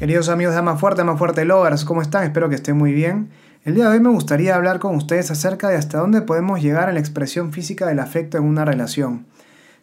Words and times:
Queridos 0.00 0.30
amigos 0.30 0.54
de 0.54 0.60
Ama 0.60 0.78
Fuerte, 0.78 1.02
Ama 1.02 1.18
Fuerte 1.18 1.44
Lovers, 1.44 1.84
¿cómo 1.84 2.00
están? 2.00 2.24
Espero 2.24 2.48
que 2.48 2.54
estén 2.54 2.74
muy 2.74 2.94
bien. 2.94 3.28
El 3.66 3.74
día 3.74 3.84
de 3.84 3.96
hoy 3.96 4.00
me 4.00 4.08
gustaría 4.08 4.54
hablar 4.54 4.78
con 4.78 4.96
ustedes 4.96 5.30
acerca 5.30 5.68
de 5.68 5.76
hasta 5.76 5.98
dónde 5.98 6.22
podemos 6.22 6.62
llegar 6.62 6.88
en 6.88 6.94
la 6.94 7.00
expresión 7.02 7.52
física 7.52 7.86
del 7.86 7.98
afecto 7.98 8.38
en 8.38 8.44
una 8.44 8.64
relación. 8.64 9.26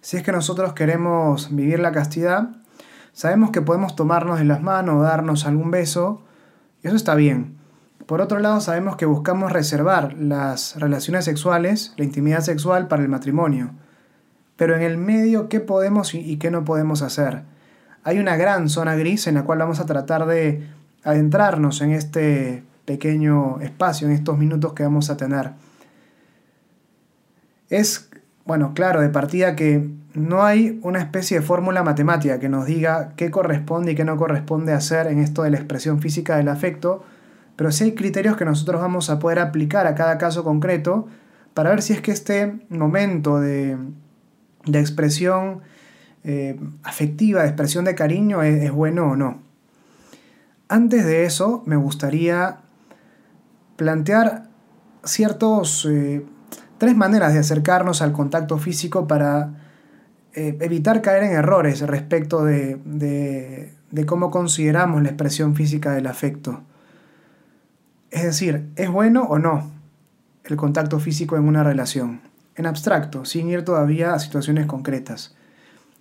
Si 0.02 0.18
es 0.18 0.24
que 0.24 0.32
nosotros 0.32 0.74
queremos 0.74 1.56
vivir 1.56 1.80
la 1.80 1.92
castidad, 1.92 2.50
sabemos 3.14 3.52
que 3.52 3.62
podemos 3.62 3.96
tomarnos 3.96 4.40
de 4.40 4.46
las 4.46 4.60
manos, 4.60 5.04
darnos 5.04 5.46
algún 5.46 5.70
beso, 5.70 6.24
y 6.82 6.88
eso 6.88 6.96
está 6.96 7.14
bien. 7.14 7.56
Por 8.08 8.20
otro 8.20 8.40
lado, 8.40 8.60
sabemos 8.60 8.96
que 8.96 9.06
buscamos 9.06 9.52
reservar 9.52 10.16
las 10.16 10.78
relaciones 10.80 11.26
sexuales, 11.26 11.94
la 11.96 12.06
intimidad 12.06 12.42
sexual 12.42 12.88
para 12.88 13.04
el 13.04 13.10
matrimonio. 13.10 13.70
Pero 14.56 14.76
en 14.76 14.82
el 14.82 14.98
medio, 14.98 15.48
¿qué 15.48 15.60
podemos 15.60 16.16
y 16.16 16.38
qué 16.38 16.50
no 16.50 16.66
podemos 16.66 17.04
hacer? 17.04 17.44
Hay 18.08 18.20
una 18.20 18.38
gran 18.38 18.70
zona 18.70 18.96
gris 18.96 19.28
en 19.28 19.36
la 19.36 19.44
cual 19.44 19.60
vamos 19.60 19.82
a 19.82 19.86
tratar 19.86 20.28
de 20.28 20.66
adentrarnos 21.04 21.82
en 21.82 21.92
este 21.92 22.64
pequeño 22.86 23.60
espacio, 23.60 24.08
en 24.08 24.14
estos 24.14 24.38
minutos 24.38 24.72
que 24.72 24.84
vamos 24.84 25.10
a 25.10 25.18
tener. 25.18 25.52
Es, 27.70 28.10
bueno, 28.46 28.72
claro, 28.74 29.02
de 29.02 29.10
partida 29.10 29.58
que 29.58 29.90
no 30.14 30.46
hay 30.46 30.80
una 30.84 31.00
especie 31.00 31.40
de 31.40 31.46
fórmula 31.46 31.84
matemática 31.84 32.40
que 32.40 32.48
nos 32.48 32.66
diga 32.66 33.12
qué 33.18 33.30
corresponde 33.30 33.92
y 33.92 33.96
qué 33.96 34.06
no 34.06 34.16
corresponde 34.16 34.72
hacer 34.72 35.08
en 35.08 35.20
esto 35.20 35.44
de 35.44 35.50
la 35.50 35.58
expresión 35.58 36.00
física 36.00 36.38
del 36.38 36.48
afecto, 36.48 37.04
pero 37.58 37.74
sí 37.74 37.84
hay 37.84 37.92
criterios 37.94 38.38
que 38.38 38.46
nosotros 38.46 38.80
vamos 38.80 39.10
a 39.10 39.20
poder 39.20 39.40
aplicar 39.40 39.86
a 39.86 39.96
cada 39.96 40.18
caso 40.18 40.46
concreto 40.46 41.10
para 41.54 41.72
ver 41.72 41.82
si 41.82 41.92
es 41.92 42.00
que 42.00 42.12
este 42.12 42.62
momento 42.70 43.42
de, 43.42 43.78
de 44.66 44.80
expresión 44.80 45.60
eh, 46.30 46.60
afectiva, 46.84 47.46
expresión 47.46 47.86
de 47.86 47.96
cariño, 47.96 48.44
es, 48.44 48.70
bueno 48.74 49.12
o 49.12 49.16
no. 49.16 49.40
Antes 50.68 51.06
de 51.06 51.24
eso, 51.24 51.64
me 51.66 51.78
gustaría 51.78 52.58
plantear 53.78 54.50
ciertos 55.06 55.88
eh, 55.90 56.26
tres 56.78 56.98
maneras 56.98 57.32
de 57.32 57.40
acercarnos 57.40 58.02
al 58.02 58.12
contacto 58.12 58.58
físico 58.58 59.08
para 59.08 59.52
eh, 60.34 60.58
evitar 60.60 61.02
caer 61.02 61.24
en 61.24 61.32
errores 61.32 61.80
respecto 61.80 62.44
de, 62.44 63.72
cómo 64.06 64.30
consideramos 64.30 65.02
la 65.04 65.08
expresión 65.08 65.56
física 65.56 65.94
del 65.94 66.08
afecto. 66.08 66.60
Es 68.12 68.24
decir, 68.24 68.70
¿es 68.76 68.90
bueno 68.90 69.24
o 69.24 69.40
no 69.40 69.72
el 70.44 70.58
contacto 70.58 71.00
físico 71.00 71.38
en 71.38 71.48
una 71.48 71.64
relación? 71.64 72.20
En 72.56 72.66
abstracto, 72.66 73.24
sin 73.24 73.48
ir 73.48 73.64
todavía 73.64 74.14
a 74.14 74.20
situaciones 74.20 74.66
concretas. 74.66 75.37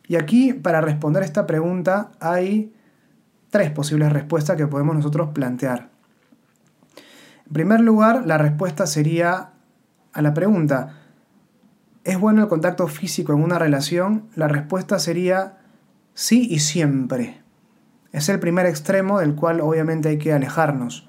Y 0.08 0.16
aquí, 0.16 0.52
para 0.52 0.80
responder 0.80 1.22
esta 1.22 1.46
pregunta, 1.46 2.12
hay 2.20 2.72
tres 3.50 3.70
posibles 3.70 4.12
respuestas 4.12 4.56
que 4.56 4.66
podemos 4.66 4.94
nosotros 4.94 5.30
plantear. 5.32 5.90
En 7.46 7.52
primer 7.52 7.80
lugar, 7.80 8.26
la 8.26 8.38
respuesta 8.38 8.86
sería 8.86 9.50
a 10.12 10.22
la 10.22 10.34
pregunta, 10.34 10.94
¿es 12.04 12.18
bueno 12.18 12.42
el 12.42 12.48
contacto 12.48 12.88
físico 12.88 13.32
en 13.32 13.42
una 13.42 13.58
relación? 13.58 14.28
La 14.34 14.48
respuesta 14.48 14.98
sería 14.98 15.58
sí 16.14 16.46
y 16.50 16.60
siempre. 16.60 17.42
Es 18.12 18.28
el 18.28 18.40
primer 18.40 18.66
extremo 18.66 19.20
del 19.20 19.34
cual 19.34 19.60
obviamente 19.60 20.08
hay 20.08 20.18
que 20.18 20.32
alejarnos. 20.32 21.08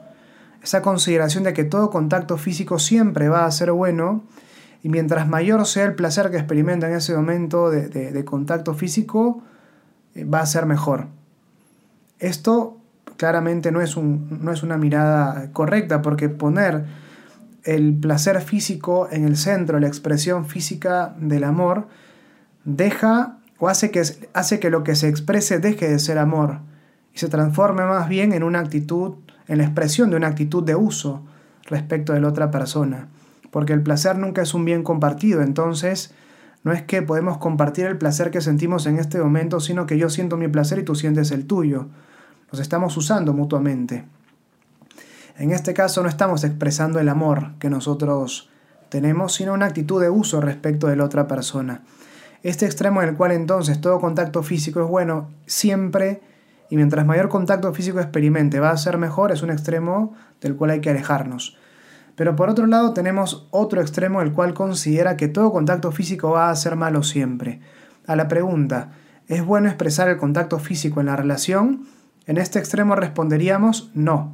Esa 0.62 0.82
consideración 0.82 1.44
de 1.44 1.54
que 1.54 1.64
todo 1.64 1.90
contacto 1.90 2.38
físico 2.38 2.80
siempre 2.80 3.30
va 3.30 3.46
a 3.46 3.52
ser 3.52 3.72
bueno 3.72 4.24
y 4.84 4.90
mientras 4.90 5.28
mayor 5.28 5.66
sea 5.66 5.86
el 5.86 5.96
placer 5.96 6.30
que 6.30 6.38
experimenta 6.38 6.88
en 6.88 6.96
ese 6.96 7.16
momento 7.16 7.70
de, 7.70 8.26
contacto 8.26 8.74
físico, 8.74 9.42
eh, 10.16 10.24
va 10.24 10.42
a 10.42 10.46
ser 10.46 10.66
mejor. 10.66 11.08
Esto 12.20 12.78
claramente 13.18 13.72
no 13.72 13.82
es, 13.82 13.96
una 13.98 14.78
mirada 14.78 15.52
correcta 15.52 16.02
porque 16.02 16.30
poner 16.30 16.86
el 17.64 17.96
placer 17.96 18.40
físico 18.42 19.08
en 19.12 19.26
el 19.26 19.36
centro, 19.36 19.80
la 19.80 19.88
expresión 19.88 20.46
física 20.46 21.16
del 21.20 21.44
amor, 21.44 21.88
deja 22.64 23.40
o 23.60 23.70
hace 23.70 23.92
que, 23.92 24.04
hace 24.34 24.60
que 24.60 24.70
lo 24.70 24.84
que 24.84 24.96
se 24.96 25.10
exprese 25.10 25.60
deje 25.60 25.90
de 25.90 26.00
ser 26.00 26.20
amor 26.20 26.60
y 27.14 27.18
se 27.18 27.28
transforme 27.28 27.84
más 27.86 28.08
bien 28.08 28.32
en 28.32 28.44
una 28.44 28.60
actitud, 28.60 29.16
en 29.48 29.58
la 29.58 29.64
expresión 29.64 30.12
de 30.12 30.16
una 30.16 30.28
actitud 30.28 30.64
de 30.64 30.76
uso 30.76 31.26
respecto 31.66 32.14
de 32.14 32.22
la 32.22 32.30
otra 32.30 32.52
persona 32.52 33.08
porque 33.52 33.74
el 33.74 33.82
placer 33.82 34.18
nunca 34.18 34.42
es 34.42 34.54
un 34.54 34.66
bien 34.66 34.84
compartido, 34.84 35.42
entonces 35.42 36.14
no 36.64 36.74
es 36.74 36.82
que 36.84 37.02
podemos 37.02 37.38
compartir 37.38 37.86
el 37.86 37.98
placer 37.98 38.32
que 38.32 38.42
sentimos 38.42 38.86
en 38.88 39.00
este 39.00 39.20
momento, 39.20 39.60
sino 39.60 39.86
que 39.86 39.98
yo 39.98 40.10
siento 40.10 40.38
mi 40.38 40.48
placer 40.48 40.80
y 40.80 40.84
tú 40.84 40.96
sientes 40.96 41.32
el 41.32 41.46
tuyo. 41.46 41.88
Nos 42.52 42.60
estamos 42.60 42.96
usando 42.98 43.34
mutuamente. 43.34 44.06
En 45.38 45.52
este 45.52 45.74
caso 45.74 46.02
no 46.02 46.10
estamos 46.10 46.44
expresando 46.44 47.00
el 47.00 47.10
amor 47.10 47.52
que 47.60 47.70
nosotros 47.70 48.50
tenemos, 48.90 49.36
sino 49.36 49.54
una 49.54 49.68
actitud 49.68 50.02
de 50.02 50.10
uso 50.10 50.42
respecto 50.42 50.88
de 50.88 50.96
la 50.96 51.06
otra 51.06 51.28
persona. 51.28 51.84
Este 52.44 52.66
extremo 52.66 53.02
en 53.02 53.10
el 53.10 53.16
cual 53.16 53.32
entonces 53.32 53.80
todo 53.80 54.00
contacto 54.00 54.44
físico 54.44 54.82
es 54.82 54.88
bueno 54.88 55.30
siempre 55.46 56.22
y 56.70 56.76
mientras 56.76 57.06
mayor 57.06 57.30
contacto 57.30 57.74
físico 57.74 58.00
experimente 58.00 58.60
va 58.60 58.72
a 58.72 58.78
ser 58.78 58.98
mejor, 58.98 59.32
es 59.32 59.42
un 59.42 59.52
extremo 59.52 60.14
del 60.42 60.56
cual 60.56 60.72
hay 60.72 60.82
que 60.82 60.90
alejarnos. 60.90 61.58
Pero 62.18 62.36
por 62.36 62.50
otro 62.50 62.66
lado 62.66 62.94
tenemos 62.94 63.48
otro 63.52 63.80
extremo 63.80 64.24
el 64.24 64.34
cual 64.34 64.56
considera 64.56 65.16
que 65.18 65.28
todo 65.28 65.52
contacto 65.52 65.92
físico 65.92 66.32
va 66.32 66.50
a 66.50 66.56
ser 66.56 66.76
malo 66.76 67.04
siempre. 67.04 67.62
A 68.08 68.16
la 68.16 68.28
pregunta, 68.28 68.90
¿es 69.28 69.46
bueno 69.46 69.68
expresar 69.68 70.10
el 70.10 70.18
contacto 70.18 70.58
físico 70.58 71.00
en 71.00 71.06
la 71.06 71.16
relación? 71.16 71.86
En 72.26 72.40
este 72.40 72.58
extremo 72.58 72.96
responderíamos 72.96 73.92
no. 73.94 74.34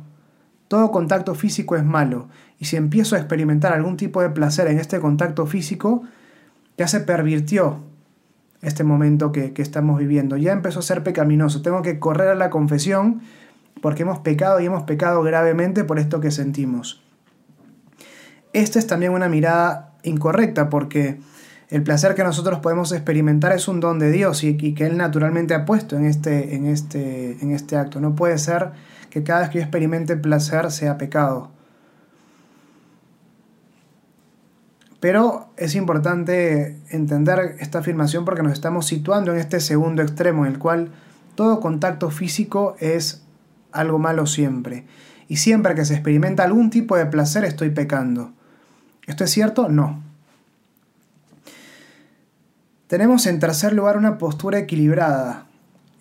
Todo 0.70 0.92
contacto 0.92 1.36
físico 1.36 1.76
es 1.76 1.84
malo, 1.84 2.30
y 2.58 2.66
si 2.66 2.78
empiezo 2.78 3.18
a 3.18 3.20
experimentar 3.20 3.74
algún 3.74 3.98
tipo 3.98 4.22
de 4.22 4.30
placer 4.30 4.68
en 4.68 4.80
este 4.80 5.02
contacto 5.02 5.46
físico, 5.46 6.04
ya 6.78 6.88
se 6.88 7.02
pervirtió 7.02 7.82
este 8.62 8.86
momento 8.86 9.34
que, 9.34 9.52
que, 9.52 9.62
estamos 9.62 10.00
viviendo. 10.00 10.38
Ya 10.38 10.54
empezó 10.54 10.80
a 10.80 10.84
ser 10.84 11.04
pecaminoso. 11.04 11.62
Tengo 11.62 11.82
que 11.82 12.00
correr 12.00 12.30
a 12.30 12.36
la 12.36 12.50
confesión 12.50 13.22
porque 13.82 14.04
hemos 14.04 14.20
pecado 14.20 14.62
y 14.62 14.68
hemos 14.68 14.84
pecado 14.84 15.22
gravemente 15.22 15.84
por 15.84 16.00
esto 16.00 16.22
que 16.22 16.32
sentimos. 16.32 17.04
Esta 18.54 18.80
es 18.80 18.88
también 18.88 19.12
una 19.12 19.28
mirada 19.30 19.96
incorrecta 20.04 20.70
porque 20.70 21.20
el 21.70 21.82
placer 21.82 22.14
que 22.14 22.24
nosotros 22.24 22.60
podemos 22.60 22.92
experimentar 22.92 23.52
es 23.52 23.68
un 23.68 23.80
don 23.80 23.98
de 23.98 24.12
Dios 24.12 24.44
y, 24.44 24.56
que 24.56 24.86
Él 24.86 24.96
naturalmente 24.96 25.56
ha 25.56 25.66
puesto 25.66 25.96
en 25.98 26.06
este, 26.06 26.56
en, 26.56 26.68
este, 26.68 27.38
en 27.42 27.52
este 27.52 27.78
acto. 27.78 28.00
No 28.00 28.16
puede 28.16 28.38
ser 28.38 28.72
que 29.10 29.24
cada 29.24 29.42
vez 29.42 29.50
que 29.50 29.58
yo 29.58 29.64
experimente 29.64 30.16
placer 30.16 30.70
sea 30.72 31.00
pecado. 31.00 31.52
Pero 35.00 35.50
es 35.58 35.76
importante 35.76 36.80
entender 36.90 37.56
esta 37.60 37.80
afirmación 37.80 38.24
porque 38.24 38.44
nos 38.44 38.54
estamos 38.54 38.86
situando 38.86 39.34
en 39.34 39.40
este 39.40 39.60
segundo 39.60 40.02
extremo 40.02 40.46
en 40.46 40.54
el 40.54 40.60
cual 40.60 40.92
todo 41.36 41.60
contacto 41.60 42.12
físico 42.12 42.76
es 42.80 43.26
algo 43.72 43.98
malo 43.98 44.28
siempre. 44.28 44.86
Y 45.28 45.38
siempre 45.38 45.74
que 45.74 45.86
se 45.86 45.96
experimenta 45.96 46.44
algún 46.44 46.70
tipo 46.70 46.96
de 46.96 47.08
placer 47.08 47.44
estoy 47.46 47.72
pecando. 47.72 48.32
¿Esto 49.08 49.24
es 49.24 49.32
cierto? 49.32 49.70
No. 49.70 50.02
Tenemos 52.88 53.26
en 53.26 53.40
tercer 53.40 53.74
lugar 53.74 53.98
una 53.98 54.18
postura 54.18 54.60
equilibrada 54.60 55.48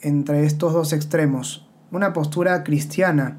entre 0.00 0.44
estos 0.44 0.72
dos 0.72 0.92
extremos, 0.92 1.66
una 1.90 2.12
postura 2.12 2.64
cristiana, 2.64 3.38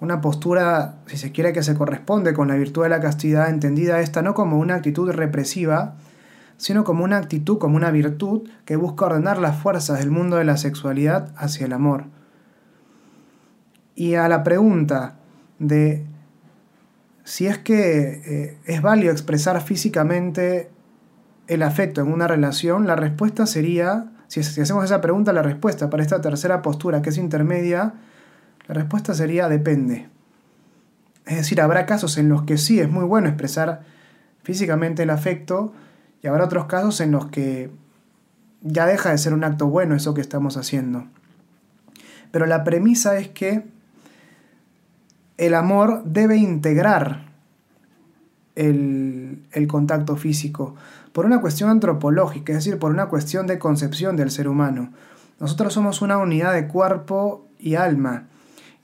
una 0.00 0.20
postura, 0.20 0.96
si 1.06 1.16
se 1.16 1.30
quiere, 1.30 1.52
que 1.52 1.62
se 1.62 1.74
corresponde 1.74 2.32
con 2.32 2.48
la 2.48 2.56
virtud 2.56 2.82
de 2.82 2.88
la 2.88 3.00
castidad, 3.00 3.50
entendida 3.50 4.00
esta 4.00 4.22
no 4.22 4.34
como 4.34 4.58
una 4.58 4.76
actitud 4.76 5.10
represiva, 5.10 5.96
sino 6.56 6.84
como 6.84 7.04
una 7.04 7.18
actitud, 7.18 7.58
como 7.58 7.76
una 7.76 7.90
virtud 7.90 8.48
que 8.64 8.76
busca 8.76 9.06
ordenar 9.06 9.38
las 9.38 9.56
fuerzas 9.56 9.98
del 9.98 10.10
mundo 10.10 10.36
de 10.36 10.44
la 10.44 10.56
sexualidad 10.56 11.32
hacia 11.36 11.66
el 11.66 11.72
amor. 11.72 12.04
Y 13.94 14.14
a 14.14 14.28
la 14.28 14.42
pregunta 14.42 15.16
de 15.58 16.06
si 17.24 17.46
es 17.46 17.58
que 17.58 18.22
eh, 18.24 18.58
es 18.64 18.82
válido 18.82 19.12
expresar 19.12 19.60
físicamente 19.62 20.70
el 21.46 21.62
afecto 21.62 22.00
en 22.00 22.12
una 22.12 22.26
relación, 22.28 22.86
la 22.86 22.96
respuesta 22.96 23.46
sería, 23.46 24.12
si, 24.28 24.40
hacemos 24.40 24.84
esa 24.84 25.00
pregunta, 25.00 25.32
la 25.32 25.42
respuesta 25.42 25.90
para 25.90 26.02
esta 26.02 26.20
tercera 26.20 26.62
postura 26.62 27.02
que 27.02 27.10
es 27.10 27.18
intermedia, 27.18 27.94
la 28.68 28.74
respuesta 28.74 29.14
sería 29.14 29.48
depende. 29.48 30.08
Es 31.26 31.36
decir, 31.36 31.60
habrá 31.60 31.86
casos 31.86 32.18
en 32.18 32.28
los 32.28 32.42
que 32.42 32.56
sí 32.56 32.80
es 32.80 32.88
muy 32.88 33.04
bueno 33.04 33.28
expresar 33.28 33.82
físicamente 34.42 35.02
el 35.02 35.10
afecto 35.10 35.72
y 36.22 36.26
habrá 36.26 36.44
otros 36.44 36.66
casos 36.66 37.00
en 37.00 37.10
los 37.10 37.26
que 37.26 37.70
ya 38.62 38.86
deja 38.86 39.10
de 39.10 39.18
ser 39.18 39.34
un 39.34 39.44
acto 39.44 39.66
bueno 39.66 39.94
eso 39.94 40.14
que 40.14 40.20
estamos 40.20 40.56
haciendo. 40.56 41.06
Pero 42.30 42.46
la 42.46 42.64
premisa 42.64 43.18
es 43.18 43.28
que 43.28 43.64
el 45.40 45.54
amor 45.54 46.02
debe 46.04 46.36
integrar 46.36 47.30
el, 48.56 49.66
contacto 49.68 50.16
físico 50.16 50.74
por 51.12 51.24
una 51.24 51.40
cuestión 51.40 51.70
antropológica, 51.70 52.52
es 52.52 52.58
decir, 52.58 52.78
por 52.78 52.90
una 52.90 53.06
cuestión 53.06 53.46
de 53.46 53.58
concepción 53.58 54.16
del 54.16 54.30
ser 54.30 54.48
humano. 54.48 54.92
Nosotros 55.38 55.72
somos 55.72 56.02
una 56.02 56.18
unidad 56.18 56.52
de 56.52 56.68
cuerpo 56.68 57.48
y 57.58 57.74
alma, 57.76 58.28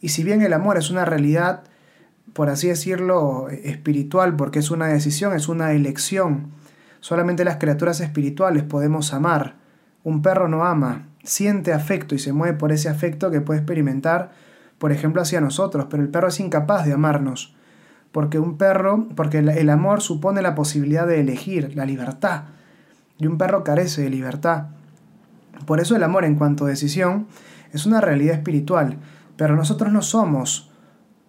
Y 0.01 0.09
si 0.09 0.25
bien 0.25 0.41
el 0.41 0.55
amor 0.55 0.79
es 0.79 0.91
una 0.91 1.05
realidad, 1.05 1.65
por 2.33 2.49
así 2.49 2.69
decirlo, 2.69 3.49
espiritual, 3.51 4.35
porque 4.37 4.61
es 4.61 4.71
una 4.71 4.87
decisión, 4.87 5.35
es 5.35 5.49
una 5.49 5.73
elección, 5.73 6.53
solamente 7.01 7.45
las 7.45 7.57
criaturas 7.57 8.01
espirituales 8.01 8.63
podemos 8.63 9.13
amar. 9.13 9.57
Un 10.05 10.23
perro 10.23 10.49
no 10.49 10.65
ama, 10.65 11.09
siente 11.23 11.75
afecto 11.75 12.15
y 12.15 12.19
se 12.19 12.33
mueve 12.33 12.57
por 12.57 12.73
ese 12.73 12.89
afecto 12.89 13.31
que 13.31 13.43
puede 13.43 13.61
experimentar, 13.61 14.33
por 14.79 14.93
ejemplo, 14.93 15.23
hacia 15.23 15.41
nosotros, 15.41 15.87
pero 15.91 16.03
el 16.03 16.09
perro 16.09 16.29
es 16.29 16.41
incapaz 16.41 16.85
de 16.85 16.93
amarnos, 16.93 17.55
porque 18.13 18.39
un 18.39 18.57
perro, 18.57 19.09
porque 19.15 19.39
el 19.39 19.71
amor 19.71 20.01
supone 20.01 20.43
la 20.43 20.55
posibilidad 20.55 21.07
de 21.07 21.21
elegir, 21.21 21.75
la 21.77 21.85
libertad, 21.85 22.45
y 23.19 23.27
un 23.27 23.39
perro 23.39 23.65
carece 23.65 24.03
de 24.03 24.11
libertad. 24.11 24.67
Por 25.65 25.81
eso 25.81 25.97
el 25.97 26.03
amor 26.03 26.25
en 26.25 26.37
cuanto 26.37 26.67
a 26.67 26.69
decisión 26.69 27.27
es 27.73 27.87
una 27.87 28.01
realidad 28.01 28.37
espiritual, 28.37 28.99
pero 29.37 29.57
nosotros 29.57 29.93
no 29.93 30.03
somos 30.03 30.71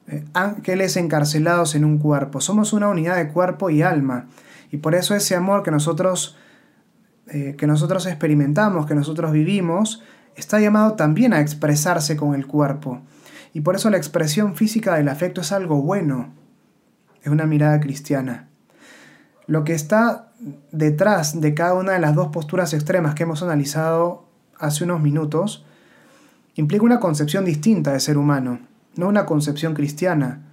eh, 0.07 0.23
ángeles 0.33 0.97
encarcelados 0.97 1.75
en 1.75 1.85
un 1.85 1.97
cuerpo, 1.97 2.41
somos 2.41 2.73
una 2.73 2.89
unidad 2.89 3.15
de 3.17 3.29
cuerpo 3.29 3.69
y 3.69 3.81
alma, 3.81 4.27
y 4.71 4.77
por 4.77 4.95
eso 4.95 5.15
ese 5.15 5.35
amor 5.35 5.63
que 5.63 5.71
nosotros, 5.71 6.37
eh, 7.27 7.55
que 7.57 7.67
nosotros 7.67 8.05
experimentamos, 8.05 8.85
que 8.85 8.95
nosotros 8.95 9.31
vivimos, 9.31 10.03
está 10.35 10.59
llamado 10.59 10.93
también 10.93 11.33
a 11.33 11.41
expresarse 11.41 12.15
con 12.17 12.35
el 12.35 12.47
cuerpo. 12.47 13.01
Y 13.57 13.61
por 13.61 13.75
eso 13.75 13.89
la 13.89 13.97
expresión 13.97 14.53
física 14.53 14.93
del 14.97 15.09
afecto 15.09 15.41
es 15.41 15.51
algo 15.51 15.81
bueno, 15.81 16.31
es 17.23 17.31
una 17.31 17.47
mirada 17.47 17.79
cristiana. 17.79 18.49
Lo 19.47 19.63
que 19.63 19.73
está 19.73 20.27
detrás 20.71 21.41
de 21.41 21.55
cada 21.55 21.73
una 21.73 21.93
de 21.93 21.99
las 21.99 22.13
dos 22.13 22.27
posturas 22.27 22.75
extremas 22.75 23.15
que 23.15 23.23
hemos 23.23 23.41
analizado 23.41 24.27
hace 24.59 24.83
unos 24.83 25.01
minutos 25.01 25.65
implica 26.53 26.85
una 26.85 26.99
concepción 26.99 27.45
distinta 27.45 27.93
de 27.93 27.99
ser 27.99 28.19
humano, 28.19 28.59
no 28.95 29.07
una 29.07 29.25
concepción 29.25 29.73
cristiana. 29.73 30.43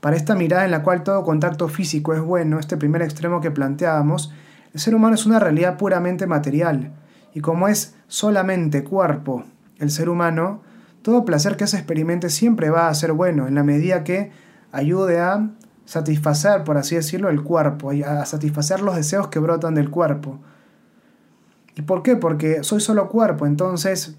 Para 0.00 0.14
esta 0.14 0.36
mirada 0.36 0.64
en 0.64 0.70
la 0.70 0.84
cual 0.84 1.02
todo 1.02 1.24
contacto 1.24 1.66
físico 1.66 2.14
es 2.14 2.20
bueno, 2.20 2.60
este 2.60 2.76
primer 2.76 3.02
extremo 3.02 3.40
que 3.40 3.50
planteábamos, 3.50 4.32
el 4.72 4.78
ser 4.78 4.94
humano 4.94 5.16
es 5.16 5.26
una 5.26 5.40
realidad 5.40 5.78
puramente 5.78 6.28
material, 6.28 6.92
y 7.34 7.40
como 7.40 7.66
es 7.66 7.96
solamente 8.06 8.84
cuerpo, 8.84 9.42
el 9.80 9.90
ser 9.90 10.08
humano, 10.08 10.62
todo 11.02 11.24
placer 11.24 11.56
que 11.56 11.66
se 11.66 11.76
experimente 11.76 12.30
siempre 12.30 12.70
va 12.70 12.88
a 12.88 12.94
ser 12.94 13.12
bueno, 13.12 13.46
en 13.46 13.54
la 13.54 13.64
medida 13.64 14.04
que 14.04 14.30
ayude 14.70 15.20
a 15.20 15.50
satisfacer, 15.84 16.64
por 16.64 16.76
así 16.76 16.94
decirlo, 16.94 17.28
el 17.28 17.42
cuerpo, 17.42 17.90
a 18.06 18.24
satisfacer 18.24 18.80
los 18.80 18.96
deseos 18.96 19.28
que 19.28 19.38
brotan 19.38 19.74
del 19.74 19.90
cuerpo. 19.90 20.38
¿Y 21.76 21.82
por 21.82 22.02
qué? 22.02 22.16
Porque 22.16 22.62
soy 22.62 22.80
solo 22.80 23.08
cuerpo, 23.08 23.46
entonces 23.46 24.16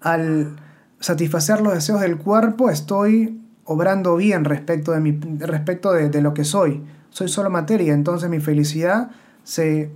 al 0.00 0.56
satisfacer 1.00 1.60
los 1.60 1.74
deseos 1.74 2.00
del 2.00 2.18
cuerpo 2.18 2.70
estoy 2.70 3.40
obrando 3.64 4.16
bien 4.16 4.44
respecto 4.44 4.92
de, 4.92 5.00
mi, 5.00 5.18
respecto 5.38 5.92
de, 5.92 6.22
lo 6.22 6.34
que 6.34 6.44
soy. 6.44 6.82
Soy 7.10 7.28
solo 7.28 7.50
materia, 7.50 7.92
entonces 7.94 8.30
mi 8.30 8.40
felicidad 8.40 9.10
se, 9.42 9.90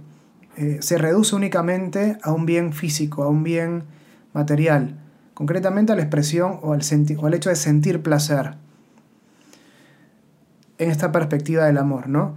eh, 0.57 0.79
se 0.81 0.99
reduce 0.99 1.37
únicamente 1.37 2.19
a 2.23 2.33
un 2.33 2.47
bien 2.47 2.73
físico, 2.73 3.23
a 3.23 3.29
un 3.29 3.43
bien 3.43 3.85
material, 4.33 5.02
concretamente 5.43 5.91
a 5.91 5.97
la 5.97 6.03
expresión 6.03 6.61
o 6.63 6.73
al, 6.73 6.83
o 7.19 7.27
al 7.27 7.35
hecho 7.35 7.51
de 7.51 7.57
sentir 7.57 8.01
placer 8.01 8.55
en 10.79 10.89
esta 10.89 11.11
perspectiva 11.11 11.65
del 11.65 11.79
amor, 11.79 12.09
¿no? 12.09 12.37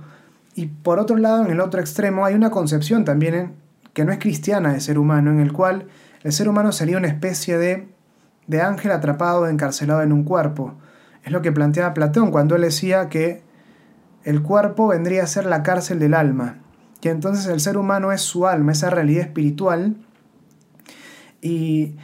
Y 0.56 0.66
por 0.66 0.98
otro 0.98 1.16
lado, 1.16 1.46
en 1.46 1.52
el 1.52 1.60
otro 1.60 1.80
extremo, 1.80 2.26
hay 2.26 2.34
una 2.34 2.50
concepción 2.50 3.06
también 3.06 3.54
que 3.94 4.06
no 4.06 4.12
es 4.12 4.18
cristiana 4.18 4.74
de 4.74 4.80
ser 4.80 4.98
humano, 4.98 5.30
en 5.30 5.40
el 5.40 5.54
cual 5.54 5.86
el 6.24 6.32
ser 6.32 6.50
humano 6.50 6.72
sería 6.72 6.98
una 6.98 7.08
especie 7.08 7.60
de, 7.60 7.88
de 8.48 8.64
ángel 8.64 8.90
atrapado, 8.90 9.48
encarcelado 9.48 10.02
en 10.02 10.12
un 10.12 10.24
cuerpo. 10.24 10.74
Es 11.24 11.32
lo 11.32 11.44
que 11.44 11.52
planteaba 11.52 11.94
Platón 11.94 12.32
cuando 12.32 12.56
él 12.56 12.64
decía 12.64 13.08
que 13.08 13.44
el 14.24 14.42
cuerpo 14.42 14.88
vendría 14.88 15.22
a 15.22 15.28
ser 15.28 15.46
la 15.46 15.62
cárcel 15.62 16.00
del 16.00 16.16
alma, 16.16 16.58
que 17.02 17.12
entonces 17.12 17.46
el 17.46 17.60
ser 17.60 17.78
humano 17.78 18.12
es 18.12 18.22
su 18.22 18.48
alma, 18.48 18.72
esa 18.72 18.90
realidad 18.90 19.28
espiritual, 19.28 19.96
y 21.40 21.98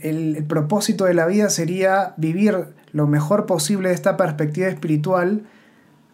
el, 0.00 0.44
propósito 0.48 1.04
de 1.04 1.14
la 1.14 1.26
vida 1.26 1.50
sería 1.50 2.14
vivir 2.16 2.66
lo 2.92 3.06
mejor 3.06 3.46
posible 3.46 3.92
esta 3.92 4.16
perspectiva 4.16 4.68
espiritual, 4.68 5.42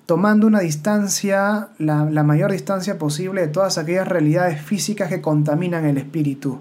tomando 0.07 0.47
una 0.47 0.61
distancia, 0.61 1.69
la, 1.79 2.05
mayor 2.23 2.53
distancia 2.53 2.99
posible 2.99 3.43
de 3.43 3.49
todas 3.49 3.79
aquellas 3.79 4.09
realidades 4.09 4.61
físicas 4.61 5.09
que 5.09 5.21
contaminan 5.21 5.85
el 5.85 5.99
espíritu. 5.99 6.61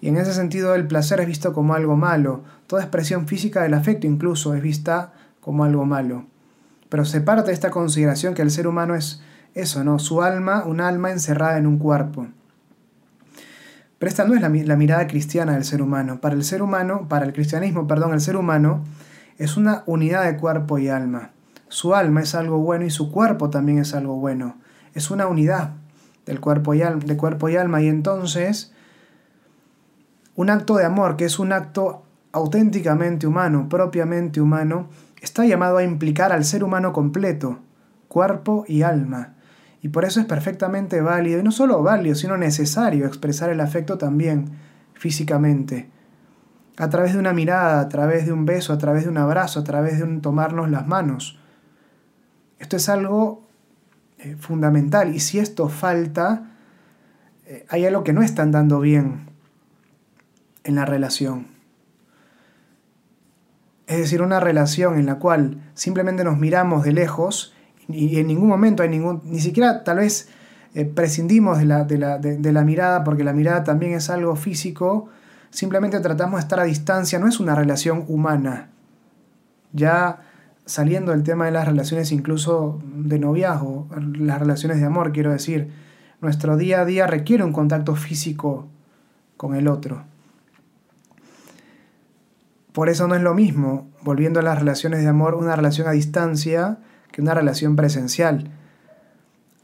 Y 0.00 0.08
en 0.08 0.16
ese 0.16 0.32
sentido 0.32 0.74
el 0.74 0.86
placer 0.86 1.20
es 1.20 1.26
visto 1.26 1.52
como 1.52 1.74
algo 1.74 1.96
malo, 1.96 2.44
toda 2.66 2.82
expresión 2.82 3.26
física 3.26 3.62
del 3.62 3.74
afecto 3.74 4.06
incluso 4.06 4.54
es 4.54 4.62
vista 4.62 5.12
como 5.40 5.64
algo 5.64 5.84
malo. 5.84 6.26
Pero 6.88 7.04
se 7.04 7.20
parte 7.20 7.48
de 7.48 7.54
esta 7.54 7.70
consideración 7.70 8.34
que 8.34 8.42
el 8.42 8.50
ser 8.50 8.66
humano 8.66 8.94
es 8.94 9.20
eso, 9.54 9.82
¿no? 9.82 9.98
Su 9.98 10.22
alma, 10.22 10.64
un 10.64 10.80
alma 10.80 11.10
encerrada 11.10 11.58
en 11.58 11.66
un 11.66 11.78
cuerpo. 11.78 12.28
Pero 13.98 14.08
esta 14.08 14.24
no 14.24 14.34
es 14.34 14.40
la, 14.40 14.76
mirada 14.76 15.06
cristiana 15.08 15.54
del 15.54 15.64
ser 15.64 15.82
humano. 15.82 16.20
Para 16.20 16.34
el 16.34 16.44
ser 16.44 16.62
humano, 16.62 17.06
para 17.08 17.26
el 17.26 17.32
cristianismo, 17.32 17.86
perdón, 17.88 18.12
el 18.12 18.20
ser 18.20 18.36
humano 18.36 18.84
es 19.38 19.56
una 19.56 19.82
unidad 19.86 20.24
de 20.24 20.36
cuerpo 20.36 20.78
y 20.78 20.88
alma. 20.88 21.32
Su 21.68 21.94
alma 21.94 22.20
es 22.22 22.34
algo 22.34 22.58
bueno 22.58 22.84
y 22.84 22.90
su 22.90 23.10
cuerpo 23.10 23.50
también 23.50 23.78
es 23.78 23.94
algo 23.94 24.16
bueno. 24.16 24.56
Es 24.94 25.10
una 25.10 25.26
unidad 25.26 25.72
del 26.26 26.40
cuerpo 26.40 26.74
y 26.74 26.78
de 26.78 27.16
cuerpo 27.16 27.48
y 27.48 27.56
alma. 27.56 27.82
Y 27.82 27.88
entonces, 27.88 28.72
un 30.36 30.50
acto 30.50 30.76
de 30.76 30.84
amor, 30.84 31.16
que 31.16 31.24
es 31.24 31.40
un 31.40 31.52
acto 31.52 32.04
auténticamente 32.30 33.26
humano, 33.26 33.68
propiamente 33.68 34.40
humano, 34.40 34.88
está 35.20 35.44
llamado 35.44 35.78
a 35.78 35.82
implicar 35.82 36.32
al 36.32 36.44
ser 36.44 36.62
humano 36.62 36.92
completo, 36.92 37.58
cuerpo 38.06 38.64
y 38.68 38.82
alma. 38.82 39.34
Y 39.80 39.88
por 39.88 40.04
eso 40.04 40.20
es 40.20 40.26
perfectamente 40.26 41.00
válido, 41.00 41.40
y 41.40 41.42
no 41.42 41.52
solo 41.52 41.82
válido, 41.82 42.14
sino 42.14 42.36
necesario 42.36 43.06
expresar 43.06 43.50
el 43.50 43.60
afecto 43.60 43.96
también 43.96 44.50
físicamente. 44.94 45.88
A 46.76 46.88
través 46.88 47.12
de 47.12 47.18
una 47.18 47.32
mirada, 47.32 47.80
a 47.80 47.88
través 47.88 48.26
de 48.26 48.32
un 48.32 48.44
beso, 48.44 48.72
a 48.72 48.78
través 48.78 49.04
de 49.04 49.10
un 49.10 49.18
abrazo, 49.18 49.60
a 49.60 49.64
través 49.64 49.98
de 49.98 50.04
un 50.04 50.20
tomarnos 50.20 50.70
las 50.70 50.86
manos. 50.86 51.38
Esto 52.58 52.76
es 52.76 52.88
algo 52.88 53.46
eh, 54.18 54.36
fundamental. 54.38 55.14
Y 55.14 55.20
si 55.20 55.38
esto 55.38 55.68
falta, 55.68 56.50
eh, 57.46 57.64
hay 57.68 57.86
algo 57.86 58.04
que 58.04 58.12
no 58.12 58.22
está 58.22 58.42
andando 58.42 58.80
bien 58.80 59.28
en 60.64 60.74
la 60.74 60.84
relación. 60.84 61.46
Es 63.86 63.98
decir, 63.98 64.20
una 64.20 64.38
relación 64.38 64.98
en 64.98 65.06
la 65.06 65.18
cual 65.18 65.62
simplemente 65.74 66.22
nos 66.22 66.36
miramos 66.36 66.84
de 66.84 66.92
lejos 66.92 67.54
y 67.88 68.18
en 68.18 68.26
ningún 68.26 68.48
momento 68.48 68.82
hay 68.82 68.88
ningún, 68.90 69.22
ni 69.24 69.40
siquiera 69.40 69.82
tal 69.82 69.98
vez 69.98 70.28
eh, 70.74 70.84
prescindimos 70.84 71.58
de 71.58 71.64
la, 71.64 71.84
de, 71.84 71.98
la, 71.98 72.18
de 72.18 72.52
la 72.52 72.64
mirada, 72.64 73.02
porque 73.02 73.24
la 73.24 73.32
mirada 73.32 73.64
también 73.64 73.94
es 73.94 74.10
algo 74.10 74.36
físico, 74.36 75.08
simplemente 75.50 75.98
tratamos 76.00 76.38
de 76.38 76.42
estar 76.42 76.60
a 76.60 76.64
distancia, 76.64 77.18
no 77.18 77.28
es 77.28 77.40
una 77.40 77.54
relación 77.54 78.04
humana. 78.08 78.68
Ya 79.72 80.20
saliendo 80.66 81.12
del 81.12 81.22
tema 81.22 81.46
de 81.46 81.52
las 81.52 81.66
relaciones 81.66 82.12
incluso 82.12 82.80
de 82.84 83.18
noviazgo, 83.18 83.88
las 84.18 84.38
relaciones 84.38 84.78
de 84.80 84.86
amor, 84.86 85.12
quiero 85.12 85.32
decir, 85.32 85.70
nuestro 86.20 86.56
día 86.56 86.82
a 86.82 86.84
día 86.84 87.06
requiere 87.06 87.44
un 87.44 87.52
contacto 87.52 87.96
físico 87.96 88.68
con 89.38 89.54
el 89.54 89.66
otro. 89.66 90.02
Por 92.72 92.90
eso 92.90 93.08
no 93.08 93.14
es 93.14 93.22
lo 93.22 93.34
mismo, 93.34 93.88
volviendo 94.02 94.40
a 94.40 94.42
las 94.42 94.58
relaciones 94.58 95.00
de 95.00 95.08
amor, 95.08 95.34
una 95.34 95.56
relación 95.56 95.88
a 95.88 95.92
distancia 95.92 96.78
que 97.12 97.22
una 97.22 97.34
relación 97.34 97.76
presencial. 97.76 98.50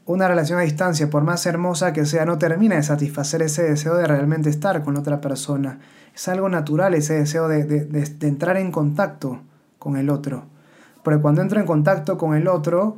Una 0.05 0.27
relación 0.27 0.59
a 0.59 0.63
distancia, 0.63 1.09
por 1.09 1.23
más 1.23 1.45
hermosa 1.45 1.91
que 1.91 2.05
sea, 2.05 2.25
no 2.25 2.37
termina 2.37 2.75
de 2.75 2.83
satisfacer 2.83 3.41
ese 3.41 3.63
deseo 3.63 3.95
de 3.95 4.05
realmente 4.05 4.49
estar 4.49 4.83
con 4.83 4.97
otra 4.97 5.19
persona. 5.19 5.79
Es 6.13 6.27
algo 6.27 6.47
natural 6.47 6.93
ese 6.93 7.15
deseo 7.15 7.47
de, 7.47 7.87
entrar 8.21 8.57
en 8.57 8.71
contacto 8.71 9.41
con 9.79 9.97
el 9.97 10.09
otro. 10.09 10.43
Porque 11.03 11.21
cuando 11.21 11.41
entro 11.41 11.59
en 11.59 11.65
contacto 11.65 12.17
con 12.17 12.35
el 12.35 12.47
otro 12.47 12.97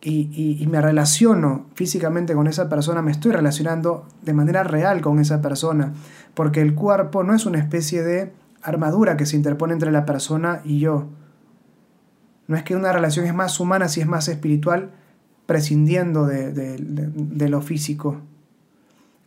y, 0.00 0.56
y 0.60 0.66
me 0.66 0.80
relaciono 0.80 1.66
físicamente 1.74 2.34
con 2.34 2.48
esa 2.48 2.68
persona, 2.68 3.00
me 3.00 3.12
estoy 3.12 3.32
relacionando 3.32 4.06
de 4.22 4.32
manera 4.32 4.64
real 4.64 5.00
con 5.00 5.20
esa 5.20 5.40
persona. 5.40 5.92
Porque 6.34 6.60
el 6.60 6.74
cuerpo 6.74 7.22
no 7.22 7.34
es 7.34 7.46
una 7.46 7.58
especie 7.58 8.02
de 8.02 8.32
armadura 8.62 9.16
que 9.16 9.26
se 9.26 9.36
interpone 9.36 9.72
entre 9.72 9.92
la 9.92 10.04
persona 10.04 10.60
y 10.64 10.78
yo 10.78 11.06
no 12.52 12.58
es 12.58 12.64
que 12.64 12.76
una 12.76 12.92
relación 12.92 13.24
es 13.24 13.32
más 13.32 13.58
humana 13.60 13.88
si 13.88 14.02
es 14.02 14.06
más 14.06 14.28
espiritual, 14.28 14.90
prescindiendo 15.46 16.26
de, 16.26 17.48
lo 17.48 17.62
físico. 17.62 18.20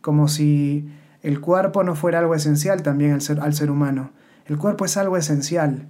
Como 0.00 0.28
si 0.28 0.88
el 1.24 1.40
cuerpo 1.40 1.82
no 1.82 1.96
fuera 1.96 2.20
algo 2.20 2.36
esencial 2.36 2.84
también 2.84 3.14
al 3.14 3.52
ser, 3.52 3.68
humano. 3.68 4.10
El 4.46 4.58
cuerpo 4.58 4.84
es 4.84 4.96
algo 4.96 5.16
esencial 5.16 5.88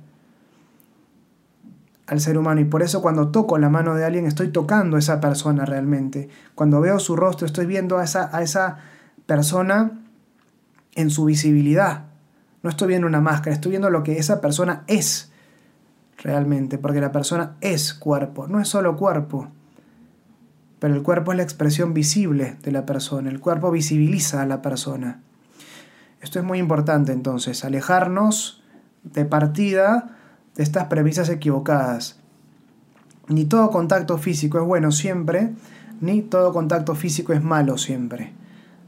al 2.06 2.20
ser 2.20 2.38
humano 2.38 2.62
y 2.62 2.64
por 2.64 2.82
eso 2.82 3.02
cuando 3.02 3.28
toco 3.28 3.58
la 3.58 3.68
mano 3.68 3.94
de 3.94 4.06
alguien 4.06 4.24
estoy 4.24 4.48
tocando 4.48 4.96
a 4.96 4.98
esa 4.98 5.20
persona 5.20 5.66
realmente. 5.66 6.30
Cuando 6.54 6.80
veo 6.80 6.98
su 6.98 7.16
rostro 7.16 7.46
estoy 7.46 7.66
viendo 7.66 7.98
a 7.98 8.04
esa 8.04 8.78
persona 9.26 10.00
en 10.94 11.10
su 11.10 11.26
visibilidad. 11.26 12.06
No 12.62 12.70
estoy 12.70 12.88
viendo 12.88 13.06
una 13.06 13.20
máscara, 13.20 13.52
estoy 13.52 13.72
viendo 13.72 13.90
lo 13.90 14.02
que 14.02 14.16
esa 14.16 14.40
persona 14.40 14.84
es 14.86 15.32
realmente, 16.26 16.76
porque 16.76 17.00
la 17.00 17.12
persona 17.12 17.56
es 17.60 17.94
cuerpo, 17.94 18.48
no 18.48 18.60
es 18.60 18.66
solo 18.66 18.96
cuerpo. 18.96 19.48
Pero 20.80 20.94
el 20.94 21.02
cuerpo 21.04 21.30
es 21.30 21.36
la 21.36 21.44
expresión 21.44 21.94
visible 21.94 22.56
de 22.62 22.72
la 22.72 22.84
persona, 22.84 23.30
el 23.30 23.38
cuerpo 23.38 23.70
visibiliza 23.70 24.42
a 24.42 24.46
la 24.46 24.60
persona. 24.60 25.22
Esto 26.20 26.40
es 26.40 26.44
muy 26.44 26.58
importante 26.58 27.12
entonces, 27.12 27.64
alejarnos 27.64 28.64
de 29.04 29.24
partida 29.24 30.16
de 30.56 30.64
estas 30.64 30.86
premisas 30.86 31.28
equivocadas. 31.28 32.18
Ni 33.28 33.44
todo 33.44 33.70
contacto 33.70 34.18
físico 34.18 34.58
es 34.58 34.64
bueno 34.64 34.90
siempre, 34.90 35.52
ni 36.00 36.22
todo 36.22 36.52
contacto 36.52 36.96
físico 36.96 37.34
es 37.34 37.42
malo 37.42 37.78
siempre. 37.78 38.32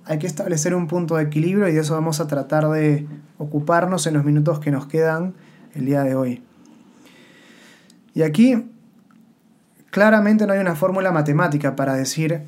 Hay 0.04 0.18
que 0.18 0.26
establecer 0.26 0.75
un 0.75 0.88
punto 0.88 1.14
de 1.16 1.25
equilibrio 1.25 1.68
y 1.68 1.73
de 1.73 1.83
eso 1.83 1.95
vamos 1.95 2.18
a 2.18 2.26
tratar 2.26 2.68
de 2.68 3.07
ocuparnos 3.38 4.09
en 4.09 4.14
los 4.14 4.25
minutos 4.25 4.59
que 4.59 4.73
nos 4.73 4.87
quedan 4.87 5.35
el 5.75 5.87
día 5.87 6.02
de 6.02 6.16
hoy. 6.16 6.42
Y 8.19 8.25
aquí 8.25 8.69
claramente 9.91 10.45
no 10.45 10.53
hay 10.53 10.59
una 10.59 10.75
fórmula 10.75 11.13
matemática 11.13 11.77
para 11.77 11.95
decir 11.95 12.43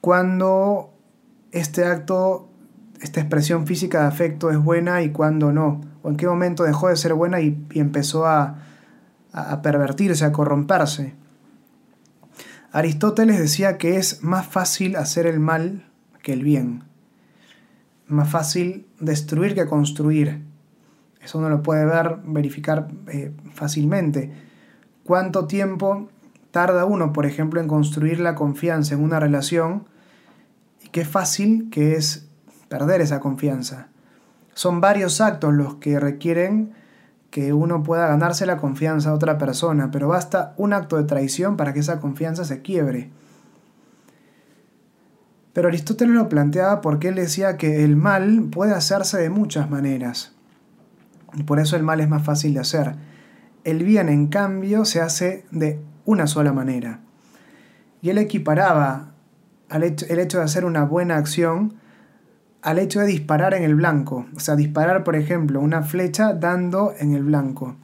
cuándo 0.00 0.92
este 1.52 1.84
acto, 1.84 2.48
esta 3.00 3.20
expresión 3.20 3.68
física 3.68 4.00
de 4.00 4.08
afecto 4.08 4.50
es 4.50 4.58
buena 4.58 5.02
y 5.02 5.10
cuándo 5.10 5.52
no, 5.52 5.80
o 6.02 6.08
en 6.08 6.16
qué 6.16 6.26
momento 6.26 6.64
dejó 6.64 6.88
de 6.88 6.96
ser 6.96 7.14
buena 7.14 7.40
y, 7.40 7.56
empezó 7.74 8.26
a, 8.26 8.58
a 9.32 9.62
pervertirse, 9.62 10.24
a 10.24 10.32
corromperse. 10.32 11.14
Aristóteles 12.72 13.38
decía 13.38 13.78
que 13.78 13.98
es 13.98 14.24
más 14.24 14.44
fácil 14.44 14.96
hacer 14.96 15.28
el 15.28 15.38
mal 15.38 15.88
que 16.20 16.32
el 16.32 16.42
bien. 16.42 16.82
Más 18.08 18.28
fácil 18.28 18.88
destruir 18.98 19.54
que 19.54 19.66
construir. 19.66 20.42
Eso 21.22 21.38
uno 21.38 21.48
lo 21.48 21.62
puede 21.62 21.84
ver, 21.84 22.16
verificar 22.24 22.88
eh, 23.06 23.30
fácilmente. 23.54 24.45
¿Cuánto 25.06 25.46
tiempo 25.46 26.08
tarda 26.50 26.84
uno, 26.84 27.12
por 27.12 27.26
ejemplo, 27.26 27.60
en 27.60 27.68
construir 27.68 28.18
la 28.18 28.34
confianza 28.34 28.94
en 28.94 29.04
una 29.04 29.20
relación? 29.20 29.86
Y 30.82 30.88
qué 30.88 31.04
fácil 31.04 31.68
que 31.70 31.94
es 31.94 32.26
perder 32.68 33.00
esa 33.00 33.20
confianza. 33.20 33.86
Son 34.54 34.80
varios 34.80 35.20
actos 35.20 35.54
los 35.54 35.76
que 35.76 36.00
requieren 36.00 36.72
que 37.30 37.52
uno 37.52 37.84
pueda 37.84 38.08
ganarse 38.08 38.46
la 38.46 38.56
confianza 38.56 39.10
de 39.10 39.14
otra 39.14 39.38
persona, 39.38 39.92
pero 39.92 40.08
basta 40.08 40.54
un 40.56 40.72
acto 40.72 40.96
de 40.96 41.04
traición 41.04 41.56
para 41.56 41.72
que 41.72 41.80
esa 41.80 42.00
confianza 42.00 42.44
se 42.44 42.62
quiebre. 42.62 43.10
Pero 45.52 45.68
Aristóteles 45.68 46.16
lo 46.16 46.28
planteaba 46.28 46.80
porque 46.80 47.08
él 47.08 47.14
decía 47.14 47.56
que 47.56 47.84
el 47.84 47.94
mal 47.94 48.48
puede 48.50 48.72
hacerse 48.72 49.18
de 49.18 49.30
muchas 49.30 49.70
maneras. 49.70 50.32
Y 51.34 51.44
por 51.44 51.60
eso 51.60 51.76
el 51.76 51.84
mal 51.84 52.00
es 52.00 52.08
más 52.08 52.24
fácil 52.24 52.54
de 52.54 52.60
hacer. 52.60 52.96
El 53.66 53.82
bien, 53.82 54.08
en 54.08 54.28
cambio, 54.28 54.84
se 54.84 55.00
hace 55.00 55.44
de 55.50 55.80
una 56.04 56.28
sola 56.28 56.52
manera. 56.52 57.00
Y 58.00 58.10
él 58.10 58.18
equiparaba 58.18 59.12
el 59.68 59.82
hecho 59.82 60.38
de 60.38 60.44
hacer 60.44 60.64
una 60.64 60.84
buena 60.84 61.16
acción 61.16 61.74
al 62.62 62.78
hecho 62.78 63.00
de 63.00 63.06
disparar 63.06 63.54
en 63.54 63.64
el 63.64 63.74
blanco. 63.74 64.26
O 64.36 64.38
sea, 64.38 64.54
disparar, 64.54 65.02
por 65.02 65.16
ejemplo, 65.16 65.60
una 65.60 65.82
flecha 65.82 66.32
dando 66.32 66.94
en 66.96 67.12
el 67.12 67.24
blanco. 67.24 67.74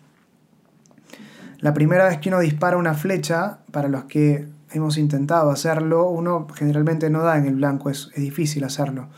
La 1.58 1.74
primera 1.74 2.04
vez 2.04 2.18
que 2.18 2.28
uno 2.28 2.38
dispara 2.38 2.76
una 2.76 2.94
flecha, 2.94 3.58
para 3.72 3.88
los 3.88 4.04
que 4.04 4.46
hemos 4.70 4.98
intentado 4.98 5.50
hacerlo, 5.50 6.08
uno 6.10 6.46
generalmente 6.54 7.10
no 7.10 7.24
da 7.24 7.36
en 7.38 7.46
el 7.46 7.56
blanco, 7.56 7.90
es, 7.90 8.12
difícil 8.16 8.62
hacerlo. 8.62 9.08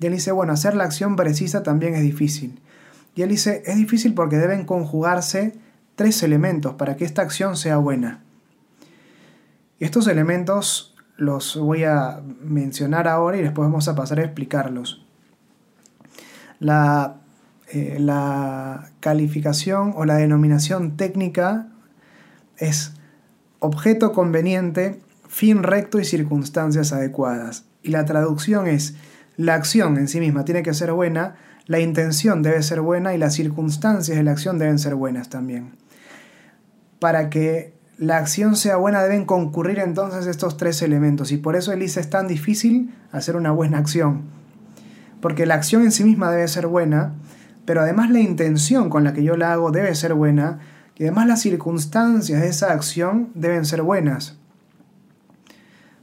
Y 0.00 0.06
él 0.06 0.14
dice, 0.14 0.32
bueno, 0.32 0.52
hacer 0.52 0.74
la 0.74 0.82
acción 0.82 1.14
precisa 1.14 1.62
también 1.62 1.94
es 1.94 2.02
difícil. 2.02 2.60
Y 3.14 3.22
él 3.22 3.28
dice, 3.28 3.62
es 3.66 3.76
difícil 3.76 4.14
porque 4.14 4.38
deben 4.38 4.64
conjugarse 4.64 5.62
tres 5.96 6.22
elementos 6.22 6.74
para 6.74 6.96
que 6.96 7.04
esta 7.04 7.22
acción 7.22 7.56
sea 7.56 7.76
buena. 7.76 8.22
Estos 9.78 10.06
elementos 10.06 10.94
los 11.16 11.56
voy 11.56 11.84
a 11.84 12.20
mencionar 12.40 13.08
ahora 13.08 13.36
y 13.36 13.42
después 13.42 13.66
vamos 13.66 13.88
a 13.88 13.94
pasar 13.94 14.20
a 14.20 14.24
explicarlos. 14.24 15.04
La, 16.58 17.16
eh, 17.72 17.96
la 17.98 18.90
calificación 19.00 19.92
o 19.96 20.04
la 20.04 20.16
denominación 20.16 20.96
técnica 20.96 21.68
es 22.56 22.94
objeto 23.58 24.12
conveniente, 24.12 25.00
fin 25.28 25.62
recto 25.62 25.98
y 25.98 26.04
circunstancias 26.04 26.92
adecuadas. 26.92 27.64
Y 27.82 27.90
la 27.90 28.04
traducción 28.04 28.66
es, 28.66 28.94
la 29.36 29.54
acción 29.54 29.96
en 29.96 30.08
sí 30.08 30.20
misma 30.20 30.44
tiene 30.44 30.62
que 30.62 30.74
ser 30.74 30.92
buena, 30.92 31.36
la 31.66 31.80
intención 31.80 32.42
debe 32.42 32.62
ser 32.62 32.80
buena 32.80 33.14
y 33.14 33.18
las 33.18 33.34
circunstancias 33.34 34.16
de 34.16 34.22
la 34.22 34.32
acción 34.32 34.58
deben 34.58 34.78
ser 34.78 34.94
buenas 34.94 35.28
también. 35.28 35.81
Para 37.02 37.30
que 37.30 37.74
la 37.98 38.18
acción 38.18 38.54
sea 38.54 38.76
buena 38.76 39.02
deben 39.02 39.24
concurrir 39.24 39.80
entonces 39.80 40.28
estos 40.28 40.56
tres 40.56 40.82
elementos 40.82 41.32
y 41.32 41.36
por 41.36 41.56
eso 41.56 41.74
dice 41.74 41.98
es 41.98 42.08
tan 42.08 42.28
difícil 42.28 42.94
hacer 43.10 43.34
una 43.34 43.50
buena 43.50 43.78
acción. 43.78 44.22
Porque 45.20 45.44
la 45.44 45.54
acción 45.54 45.82
en 45.82 45.90
sí 45.90 46.04
misma 46.04 46.30
debe 46.30 46.46
ser 46.46 46.68
buena, 46.68 47.14
pero 47.64 47.80
además 47.80 48.12
la 48.12 48.20
intención 48.20 48.88
con 48.88 49.02
la 49.02 49.14
que 49.14 49.24
yo 49.24 49.36
la 49.36 49.52
hago 49.52 49.72
debe 49.72 49.92
ser 49.96 50.14
buena 50.14 50.60
y 50.96 51.02
además 51.02 51.26
las 51.26 51.40
circunstancias 51.40 52.40
de 52.40 52.46
esa 52.46 52.72
acción 52.72 53.30
deben 53.34 53.64
ser 53.64 53.82
buenas. 53.82 54.38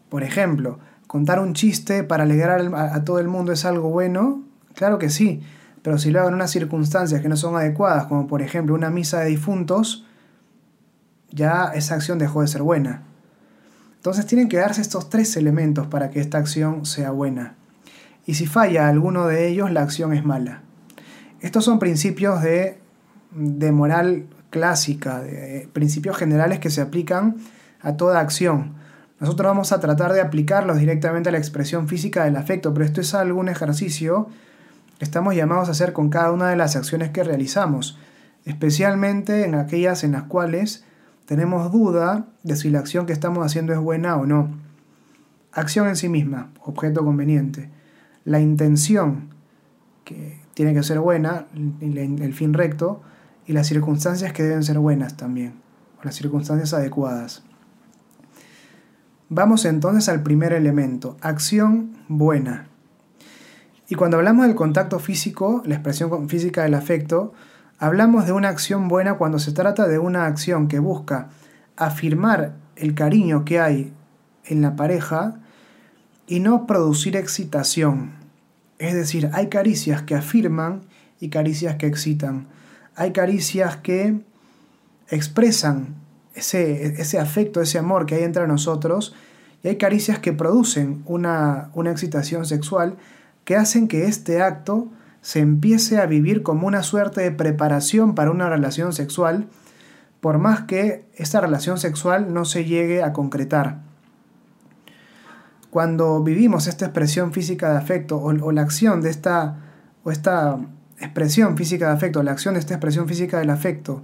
Por 0.09 0.23
ejemplo, 0.23 0.79
contar 1.07 1.39
un 1.39 1.53
chiste 1.53 2.03
para 2.03 2.23
alegrar 2.23 2.75
a 2.75 3.05
todo 3.05 3.19
el 3.19 3.29
mundo 3.29 3.53
es 3.53 3.63
algo 3.63 3.87
bueno, 3.87 4.43
claro 4.73 4.99
que 4.99 5.09
sí, 5.09 5.39
pero 5.81 5.97
si 5.97 6.11
lo 6.11 6.19
hago 6.19 6.27
en 6.27 6.35
unas 6.35 6.51
circunstancias 6.51 7.21
que 7.21 7.29
no 7.29 7.37
son 7.37 7.55
adecuadas, 7.55 8.07
como 8.07 8.27
por 8.27 8.41
ejemplo 8.41 8.75
una 8.75 8.89
misa 8.89 9.21
de 9.21 9.29
difuntos, 9.29 10.05
ya 11.31 11.71
esa 11.73 11.95
acción 11.95 12.19
dejó 12.19 12.41
de 12.41 12.47
ser 12.47 12.63
buena. 12.63 13.03
Entonces 13.95 14.25
tienen 14.25 14.47
que 14.47 14.57
darse 14.57 14.81
estos 14.81 15.09
tres 15.09 15.35
elementos 15.35 15.87
para 15.87 16.09
que 16.09 16.19
esta 16.19 16.37
acción 16.37 16.85
sea 16.85 17.11
buena. 17.11 17.55
Y 18.25 18.35
si 18.35 18.45
falla 18.45 18.87
alguno 18.87 19.27
de 19.27 19.47
ellos, 19.47 19.71
la 19.71 19.81
acción 19.81 20.13
es 20.13 20.23
mala. 20.23 20.61
Estos 21.41 21.65
son 21.65 21.79
principios 21.79 22.41
de, 22.41 22.79
de 23.31 23.71
moral 23.71 24.27
clásica, 24.49 25.19
de 25.21 25.69
principios 25.73 26.17
generales 26.17 26.59
que 26.59 26.69
se 26.69 26.81
aplican 26.81 27.37
a 27.81 27.97
toda 27.97 28.19
acción. 28.19 28.75
Nosotros 29.19 29.47
vamos 29.49 29.71
a 29.71 29.79
tratar 29.79 30.13
de 30.13 30.21
aplicarlos 30.21 30.77
directamente 30.77 31.29
a 31.29 31.31
la 31.31 31.37
expresión 31.37 31.87
física 31.87 32.23
del 32.23 32.37
afecto, 32.37 32.73
pero 32.73 32.85
esto 32.85 33.01
es 33.01 33.13
algún 33.13 33.49
ejercicio 33.49 34.29
que 34.97 35.05
estamos 35.05 35.35
llamados 35.35 35.67
a 35.67 35.71
hacer 35.71 35.93
con 35.93 36.09
cada 36.09 36.31
una 36.31 36.49
de 36.49 36.55
las 36.55 36.75
acciones 36.75 37.09
que 37.09 37.23
realizamos, 37.23 37.97
especialmente 38.45 39.43
en 39.45 39.55
aquellas 39.55 40.03
en 40.03 40.13
las 40.13 40.23
cuales 40.23 40.85
tenemos 41.29 41.71
duda 41.71 42.25
de 42.41 42.55
si 42.55 42.71
la 42.71 42.79
acción 42.79 43.05
que 43.05 43.13
estamos 43.13 43.45
haciendo 43.45 43.71
es 43.71 43.77
buena 43.77 44.15
o 44.15 44.25
no. 44.25 44.49
Acción 45.51 45.87
en 45.87 45.95
sí 45.95 46.09
misma, 46.09 46.49
objeto 46.63 47.05
conveniente. 47.05 47.69
La 48.25 48.39
intención, 48.39 49.29
que 50.05 50.39
tiene 50.55 50.73
que 50.73 50.81
ser 50.81 50.99
buena, 50.99 51.45
el 51.81 52.33
fin 52.33 52.55
recto, 52.55 53.03
y 53.45 53.53
las 53.53 53.67
circunstancias 53.67 54.33
que 54.33 54.41
deben 54.41 54.63
ser 54.63 54.79
buenas 54.79 55.17
también, 55.17 55.53
o 56.01 56.03
las 56.03 56.15
circunstancias 56.15 56.73
adecuadas. 56.73 57.43
Vamos 59.29 59.65
entonces 59.65 60.09
al 60.09 60.23
primer 60.23 60.51
elemento, 60.51 61.15
acción 61.21 61.91
buena. 62.07 62.69
Y 63.87 63.93
cuando 63.93 64.17
hablamos 64.17 64.47
del 64.47 64.55
contacto 64.55 64.97
físico, 64.97 65.61
la 65.63 65.75
expresión 65.75 66.27
física 66.27 66.63
del 66.63 66.73
afecto, 66.73 67.33
Hablamos 67.81 68.25
de 68.25 68.33
una 68.33 68.49
acción 68.49 68.89
buena 68.89 69.13
cuando 69.13 69.39
se 69.39 69.53
trata 69.53 69.87
de 69.87 69.99
una 69.99 70.25
acción 70.25 70.67
que 70.67 70.79
busca 70.79 71.29
afirmar 71.77 72.55
el 72.75 72.93
cariño 72.93 73.45
que 73.45 73.61
hay 73.61 73.93
en 74.43 74.61
la 74.61 74.75
pareja 74.75 75.39
y 76.27 76.41
no 76.41 76.67
producir 76.67 77.15
excitación. 77.15 78.11
Es 78.79 78.93
decir, 78.93 79.29
hay 79.31 79.47
caricias 79.47 80.01
que 80.01 80.15
afirman 80.15 80.81
y 81.21 81.29
caricias 81.29 81.75
que 81.75 81.87
excitan. 81.87 82.47
Hay 82.95 83.13
caricias 83.13 83.77
que 83.77 84.19
expresan 85.07 85.95
ese, 86.35 87.01
ese 87.01 87.17
afecto, 87.17 87.61
ese 87.61 87.79
amor 87.79 88.05
que 88.05 88.15
hay 88.15 88.23
entre 88.23 88.45
nosotros 88.45 89.15
y 89.63 89.69
hay 89.69 89.77
caricias 89.77 90.19
que 90.19 90.33
producen 90.33 91.01
una, 91.05 91.69
una 91.73 91.91
excitación 91.91 92.45
sexual 92.45 92.97
que 93.45 93.55
hacen 93.55 93.87
que 93.87 94.05
este 94.05 94.41
acto 94.41 94.89
se 95.21 95.39
empiece 95.39 95.99
a 95.99 96.05
vivir 96.05 96.43
como 96.43 96.67
una 96.67 96.83
suerte 96.83 97.21
de 97.21 97.31
preparación 97.31 98.15
para 98.15 98.31
una 98.31 98.49
relación 98.49 98.93
sexual, 98.93 99.47
por 100.21 100.37
más 100.37 100.61
que 100.61 101.05
esta 101.15 101.41
relación 101.41 101.77
sexual 101.77 102.33
no 102.33 102.45
se 102.45 102.65
llegue 102.65 103.03
a 103.03 103.13
concretar. 103.13 103.81
Cuando 105.69 106.23
vivimos 106.23 106.67
esta 106.67 106.85
expresión 106.85 107.31
física 107.31 107.71
de 107.71 107.77
afecto 107.77 108.19
o, 108.19 108.51
la 108.51 108.61
acción 108.61 109.01
de 109.01 109.09
esta, 109.09 109.57
o 110.03 110.11
esta 110.11 110.57
expresión 110.99 111.57
física 111.57 111.87
de 111.87 111.93
afecto, 111.93 112.23
la 112.23 112.31
acción 112.31 112.55
de 112.55 112.59
esta 112.59 112.73
expresión 112.73 113.07
física 113.07 113.39
del 113.39 113.49
afecto, 113.49 114.01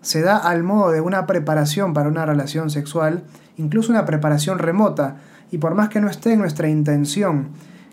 se 0.00 0.20
da 0.20 0.36
al 0.36 0.62
modo 0.62 0.90
de 0.90 1.00
una 1.00 1.26
preparación 1.26 1.92
para 1.92 2.08
una 2.08 2.26
relación 2.26 2.70
sexual, 2.70 3.24
incluso 3.56 3.90
una 3.90 4.04
preparación 4.04 4.58
remota, 4.58 5.16
y 5.50 5.58
por 5.58 5.74
más 5.74 5.88
que 5.88 6.00
no 6.00 6.08
esté 6.08 6.34
en 6.34 6.40
nuestra 6.40 6.68
intención 6.68 7.50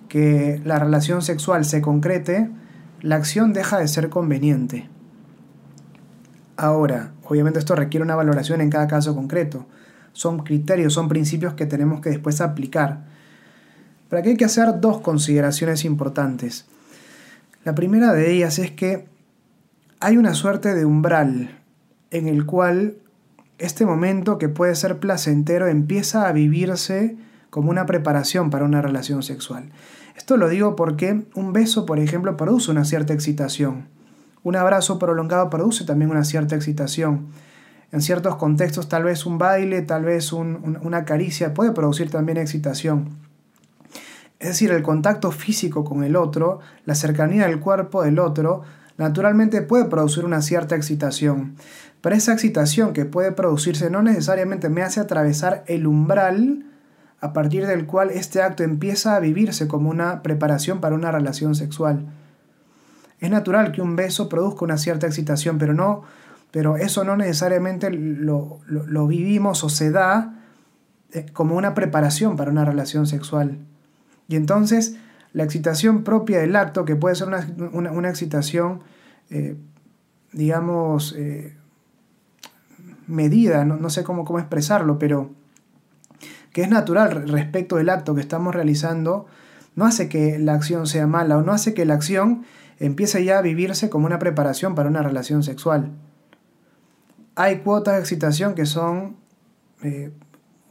que 0.08 0.62
la 0.64 0.80
relación 0.80 1.22
sexual 1.22 1.66
se 1.66 1.82
concrete, 1.82 2.50
la 3.02 3.16
acción 3.16 3.54
deja 3.54 3.80
de 3.80 3.88
ser 3.88 4.10
conveniente. 4.10 4.90
Ahora, 6.58 7.12
obviamente 7.24 7.60
esto 7.60 7.76
requiere 7.76 8.04
una 8.04 8.16
valoración 8.16 8.62
en 8.62 8.70
cada 8.70 8.88
caso 8.88 9.14
concreto. 9.14 9.66
Son 10.14 10.40
criterios, 10.40 10.94
son 10.94 11.10
principios 11.10 11.54
que 11.54 11.66
tenemos 11.66 12.02
que 12.02 12.10
después 12.10 12.40
aplicar. 12.42 13.04
Pero 14.10 14.20
aquí 14.20 14.30
hay 14.30 14.38
que 14.38 14.46
hacer 14.46 14.80
dos 14.80 15.02
consideraciones 15.02 15.84
importantes. 15.84 16.66
La 17.64 17.76
primera 17.76 18.14
de 18.14 18.32
ellas 18.32 18.60
es 18.60 18.72
que 18.72 19.08
hay 20.00 20.18
una 20.18 20.34
suerte 20.34 20.74
de 20.74 20.86
umbral 20.86 21.60
en 22.12 22.28
el 22.28 22.46
cual 22.46 22.98
este 23.58 23.86
momento 23.86 24.38
que 24.38 24.50
puede 24.50 24.76
ser 24.76 25.00
placentero 25.00 25.68
empieza 25.68 26.28
a 26.28 26.32
vivirse 26.32 27.18
como 27.56 27.70
una 27.72 27.86
preparación 27.86 28.50
para 28.50 28.66
una 28.66 28.82
relación 28.82 29.24
sexual. 29.24 29.72
Esto 30.18 30.36
lo 30.36 30.50
digo 30.50 30.76
porque 30.76 31.26
un 31.36 31.54
beso, 31.54 31.86
por 31.86 32.00
ejemplo, 32.00 32.36
produce 32.36 32.70
una 32.70 32.84
cierta 32.84 33.14
excitación. 33.14 33.88
Un 34.44 34.58
abrazo 34.58 35.00
prolongado 35.00 35.50
produce 35.50 35.86
también 35.86 36.12
una 36.12 36.26
cierta 36.26 36.58
excitación. 36.58 37.28
En 37.94 38.02
ciertos 38.02 38.36
contextos, 38.36 38.90
tal 38.90 39.06
vez 39.06 39.26
un 39.26 39.38
baile, 39.38 39.84
tal 39.84 40.04
vez 40.04 40.34
una 40.34 41.06
caricia 41.06 41.54
puede 41.54 41.72
producir 41.72 42.12
también 42.12 42.38
excitación. 42.40 43.12
Es 44.40 44.50
decir, 44.50 44.72
el 44.72 44.84
contacto 44.84 45.32
físico 45.32 45.86
con 45.86 46.04
el 46.04 46.18
otro, 46.18 46.60
la 46.84 46.94
cercanía 46.94 47.48
del 47.48 47.62
cuerpo 47.62 48.04
del 48.04 48.20
otro, 48.20 48.64
naturalmente 48.98 49.62
puede 49.62 49.86
producir 49.86 50.26
una 50.26 50.42
cierta 50.42 50.76
excitación. 50.76 51.56
Pero 52.02 52.18
esa 52.18 52.34
excitación 52.34 52.92
que 52.92 53.06
puede 53.06 53.32
producirse 53.32 53.90
no 53.90 54.02
necesariamente 54.02 54.68
me 54.68 54.82
hace 54.82 55.00
atravesar 55.00 55.64
el 55.68 55.88
umbral 55.88 56.66
a 57.22 57.34
partir 57.34 57.66
del 57.66 57.86
cual 57.86 58.12
este 58.12 58.42
acto 58.42 58.64
empieza 58.64 59.16
a 59.16 59.20
vivirse 59.20 59.68
como 59.68 59.90
una 59.90 60.22
preparación 60.22 60.82
para 60.82 60.96
una 60.96 61.12
relación 61.12 61.56
sexual. 61.56 62.06
Es 63.20 63.30
natural 63.30 63.72
que 63.72 63.82
un 63.82 63.96
beso 63.96 64.30
produzca 64.30 64.66
una 64.66 64.78
cierta 64.78 65.08
excitación, 65.08 65.58
pero, 65.58 65.74
no, 65.74 66.04
pero 66.52 66.78
eso 66.78 67.04
no 67.04 67.16
necesariamente 67.16 67.90
lo, 67.90 68.60
vivimos 69.08 69.64
o 69.64 69.70
se 69.70 69.92
da 69.92 70.40
eh, 71.12 71.26
como 71.34 71.56
una 71.56 71.74
preparación 71.74 72.36
para 72.36 72.52
una 72.52 72.66
relación 72.66 73.08
sexual. 73.08 73.58
Y 74.28 74.36
entonces 74.36 74.98
la 75.34 75.44
excitación 75.44 76.04
propia 76.04 76.40
del 76.40 76.56
acto, 76.56 76.86
que 76.86 76.96
puede 76.96 77.16
ser 77.16 77.28
una, 77.28 78.10
excitación, 78.10 78.82
eh, 79.30 79.58
digamos, 80.32 81.14
eh, 81.18 81.56
medida, 83.08 83.66
no, 83.66 83.90
sé 83.90 84.04
cómo, 84.04 84.26
cómo 84.26 84.40
expresarlo, 84.40 84.98
pero 85.00 85.32
que 86.56 86.62
es 86.62 86.70
natural 86.70 87.28
respecto 87.28 87.76
del 87.76 87.90
acto 87.90 88.16
que 88.16 88.22
estamos 88.22 88.56
realizando, 88.56 89.26
no 89.76 89.84
hace 89.84 90.08
que 90.08 90.40
la 90.40 90.54
acción 90.54 90.88
sea 90.88 91.06
mala 91.06 91.38
o 91.38 91.42
no 91.42 91.52
hace 91.52 91.74
que 91.74 91.84
la 91.84 91.96
acción 91.96 92.46
empiece 92.80 93.26
ya 93.26 93.40
a 93.40 93.42
vivirse 93.42 93.90
como 93.90 94.06
una 94.06 94.20
preparación 94.20 94.74
para 94.74 94.88
una 94.88 95.02
relación 95.02 95.44
sexual. 95.44 95.92
Hay 97.36 97.58
cuotas 97.58 97.96
de 97.96 98.00
excitación 98.00 98.56
que 98.56 98.66
son, 98.66 99.18
eh, 99.84 100.14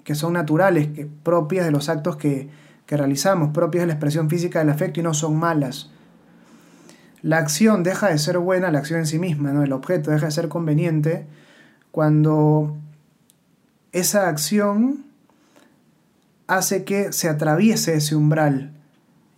que 0.04 0.14
son 0.14 0.32
naturales, 0.32 0.88
que, 0.88 1.04
propias 1.04 1.66
de 1.66 1.70
los 1.70 1.90
actos 1.90 2.16
que, 2.16 2.48
que 2.86 2.96
realizamos, 2.96 3.50
propias 3.50 3.82
de 3.82 3.88
la 3.88 3.92
expresión 3.92 4.30
física 4.30 4.60
del 4.60 4.70
afecto 4.70 5.00
y 5.00 5.02
no 5.02 5.12
son 5.12 5.36
malas. 5.36 5.90
La 7.20 7.36
acción 7.36 7.82
deja 7.82 8.08
de 8.08 8.16
ser 8.16 8.38
buena, 8.38 8.70
la 8.70 8.78
acción 8.78 9.00
en 9.00 9.06
sí 9.06 9.18
misma, 9.18 9.52
¿no? 9.52 9.62
el 9.62 9.72
objeto 9.74 10.10
deja 10.10 10.24
de 10.24 10.32
ser 10.32 10.48
conveniente 10.48 11.26
cuando 11.90 12.74
esa 13.92 14.30
acción 14.30 15.12
hace 16.46 16.84
que 16.84 17.12
se 17.12 17.28
atraviese 17.28 17.94
ese 17.94 18.16
umbral. 18.16 18.72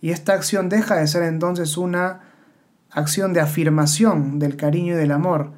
Y 0.01 0.11
esta 0.11 0.33
acción 0.33 0.69
deja 0.69 0.95
de 0.95 1.07
ser 1.07 1.23
entonces 1.23 1.77
una 1.77 2.21
acción 2.91 3.33
de 3.33 3.41
afirmación 3.41 4.39
del 4.39 4.55
cariño 4.55 4.93
y 4.93 4.97
del 4.97 5.11
amor 5.11 5.51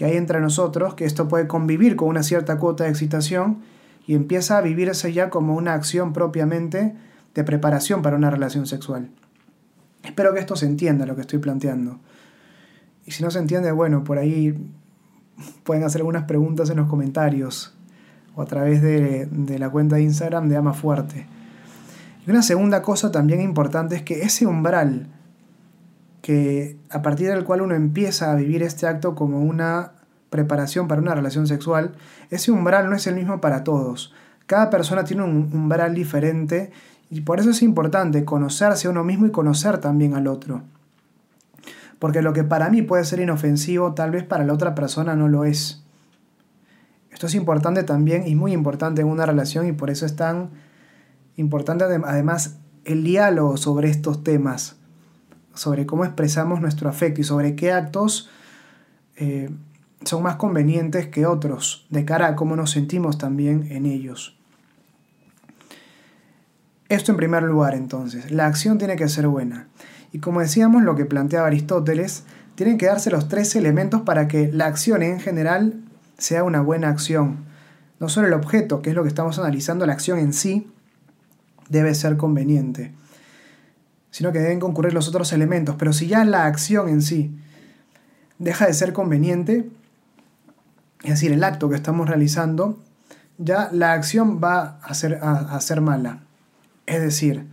que 0.00 0.06
hay 0.06 0.16
entre 0.16 0.40
nosotros, 0.40 0.94
que 0.94 1.04
esto 1.04 1.28
puede 1.28 1.46
convivir 1.46 1.94
con 1.94 2.08
una 2.08 2.22
cierta 2.22 2.56
cuota 2.58 2.84
de 2.84 2.90
excitación 2.90 3.58
y 4.06 4.14
empieza 4.14 4.56
a 4.56 4.62
vivirse 4.62 5.12
ya 5.12 5.28
como 5.28 5.54
una 5.54 5.74
acción 5.74 6.14
propiamente 6.14 6.94
de 7.34 7.44
preparación 7.44 8.00
para 8.00 8.16
una 8.16 8.30
relación 8.30 8.66
sexual. 8.66 9.10
Espero 10.02 10.32
que 10.32 10.40
esto 10.40 10.56
se 10.56 10.64
entienda 10.64 11.04
lo 11.04 11.16
que 11.16 11.20
estoy 11.20 11.38
planteando. 11.38 12.00
Y 13.04 13.10
si 13.10 13.22
no 13.22 13.30
se 13.30 13.40
entiende, 13.40 13.72
bueno, 13.72 14.02
por 14.02 14.16
ahí 14.16 14.72
pueden 15.64 15.84
hacer 15.84 16.00
algunas 16.00 16.24
preguntas 16.24 16.70
en 16.70 16.78
los 16.78 16.88
comentarios 16.88 17.76
o 18.34 18.42
a 18.42 18.46
través 18.46 18.82
de, 18.82 19.28
la 19.58 19.70
cuenta 19.70 19.96
de 19.96 20.02
Instagram 20.02 20.48
de 20.48 20.56
Ama 20.56 20.72
Fuerte. 20.72 21.26
Y 22.26 22.30
una 22.30 22.42
segunda 22.42 22.82
cosa 22.82 23.10
también 23.10 23.40
importante 23.40 23.96
es 23.96 24.02
que 24.02 24.22
ese 24.22 24.46
umbral 24.46 25.08
que 26.22 26.76
a 26.90 27.00
partir 27.00 27.28
del 27.28 27.44
cual 27.44 27.62
uno 27.62 27.74
empieza 27.74 28.30
a 28.30 28.34
vivir 28.34 28.62
este 28.62 28.86
acto 28.86 29.14
como 29.14 29.40
una 29.40 29.92
preparación 30.28 30.86
para 30.86 31.00
una 31.00 31.14
relación 31.14 31.46
sexual, 31.46 31.92
ese 32.30 32.52
umbral 32.52 32.88
no 32.88 32.96
es 32.96 33.06
el 33.06 33.14
mismo 33.14 33.40
para 33.40 33.64
todos. 33.64 34.12
Cada 34.46 34.70
persona 34.70 35.04
tiene 35.04 35.24
un 35.24 35.50
umbral 35.52 35.94
diferente 35.94 36.70
y 37.10 37.22
por 37.22 37.40
eso 37.40 37.50
es 37.50 37.62
importante 37.62 38.24
conocerse 38.24 38.86
a 38.86 38.90
uno 38.90 39.02
mismo 39.02 39.26
y 39.26 39.30
conocer 39.30 39.78
también 39.78 40.14
al 40.14 40.26
otro. 40.26 40.62
Porque 41.98 42.22
lo 42.22 42.32
que 42.32 42.44
para 42.44 42.70
mí 42.70 42.82
puede 42.82 43.04
ser 43.04 43.20
inofensivo, 43.20 43.94
tal 43.94 44.10
vez 44.10 44.24
para 44.24 44.44
la 44.44 44.54
otra 44.54 44.74
persona 44.74 45.14
no 45.16 45.28
lo 45.28 45.44
es. 45.44 45.84
Esto 47.20 47.26
es 47.26 47.34
importante 47.34 47.82
también 47.82 48.26
y 48.26 48.34
muy 48.34 48.54
importante 48.54 49.02
en 49.02 49.08
una 49.08 49.26
relación 49.26 49.68
y 49.68 49.72
por 49.72 49.90
eso 49.90 50.06
es 50.06 50.16
tan 50.16 50.52
importante 51.36 51.84
además 51.84 52.56
el 52.86 53.04
diálogo 53.04 53.58
sobre 53.58 53.90
estos 53.90 54.24
temas 54.24 54.76
sobre 55.52 55.84
cómo 55.84 56.06
expresamos 56.06 56.62
nuestro 56.62 56.88
afecto 56.88 57.20
y 57.20 57.24
sobre 57.24 57.56
qué 57.56 57.72
actos 57.72 58.30
eh, 59.16 59.50
son 60.02 60.22
más 60.22 60.36
convenientes 60.36 61.08
que 61.08 61.26
otros, 61.26 61.86
de 61.90 62.06
cara 62.06 62.28
a 62.28 62.36
cómo 62.36 62.56
nos 62.56 62.70
sentimos 62.70 63.18
también 63.18 63.66
en 63.70 63.84
ellos. 63.84 64.38
Esto 66.88 67.12
en 67.12 67.18
primer 67.18 67.42
lugar 67.42 67.74
entonces, 67.74 68.30
la 68.30 68.46
acción 68.46 68.78
tiene 68.78 68.96
que 68.96 69.10
ser 69.10 69.28
buena. 69.28 69.68
Y 70.10 70.20
como 70.20 70.40
decíamos, 70.40 70.84
lo 70.84 70.96
que 70.96 71.04
planteaba 71.04 71.48
Aristóteles, 71.48 72.24
tienen 72.54 72.78
que 72.78 72.86
darse 72.86 73.10
los 73.10 73.28
tres 73.28 73.54
elementos 73.56 74.00
para 74.00 74.26
que 74.26 74.50
la 74.50 74.64
acción 74.64 75.02
en 75.02 75.20
general 75.20 75.84
sea 76.20 76.44
una 76.44 76.60
buena 76.60 76.88
acción. 76.88 77.44
No 77.98 78.08
solo 78.08 78.28
el 78.28 78.32
objeto, 78.34 78.80
que 78.80 78.90
es 78.90 78.96
lo 78.96 79.02
que 79.02 79.08
estamos 79.08 79.38
analizando, 79.38 79.84
la 79.84 79.92
acción 79.92 80.20
en 80.20 80.32
sí 80.32 80.70
debe 81.68 81.94
ser 81.94 82.16
conveniente 82.16 82.92
sino 84.10 84.32
que 84.32 84.40
deben 84.40 84.60
concurrir 84.60 84.92
los 84.92 85.08
otros 85.08 85.32
elementos. 85.32 85.76
Pero 85.78 85.92
si 85.92 86.06
ya 86.06 86.24
la 86.24 86.46
acción 86.46 86.88
en 86.88 87.02
sí 87.02 87.36
deja 88.38 88.66
de 88.66 88.74
ser 88.74 88.92
conveniente, 88.92 89.70
es 91.02 91.10
decir, 91.10 91.32
el 91.32 91.44
acto 91.44 91.68
que 91.68 91.76
estamos 91.76 92.08
realizando, 92.08 92.78
ya 93.38 93.70
la 93.72 93.92
acción 93.92 94.40
va 94.42 94.78
a 94.82 94.94
ser, 94.94 95.20
a, 95.22 95.58
ser 95.60 95.80
mala. 95.80 96.20
Es 96.86 97.00
decir, 97.00 97.46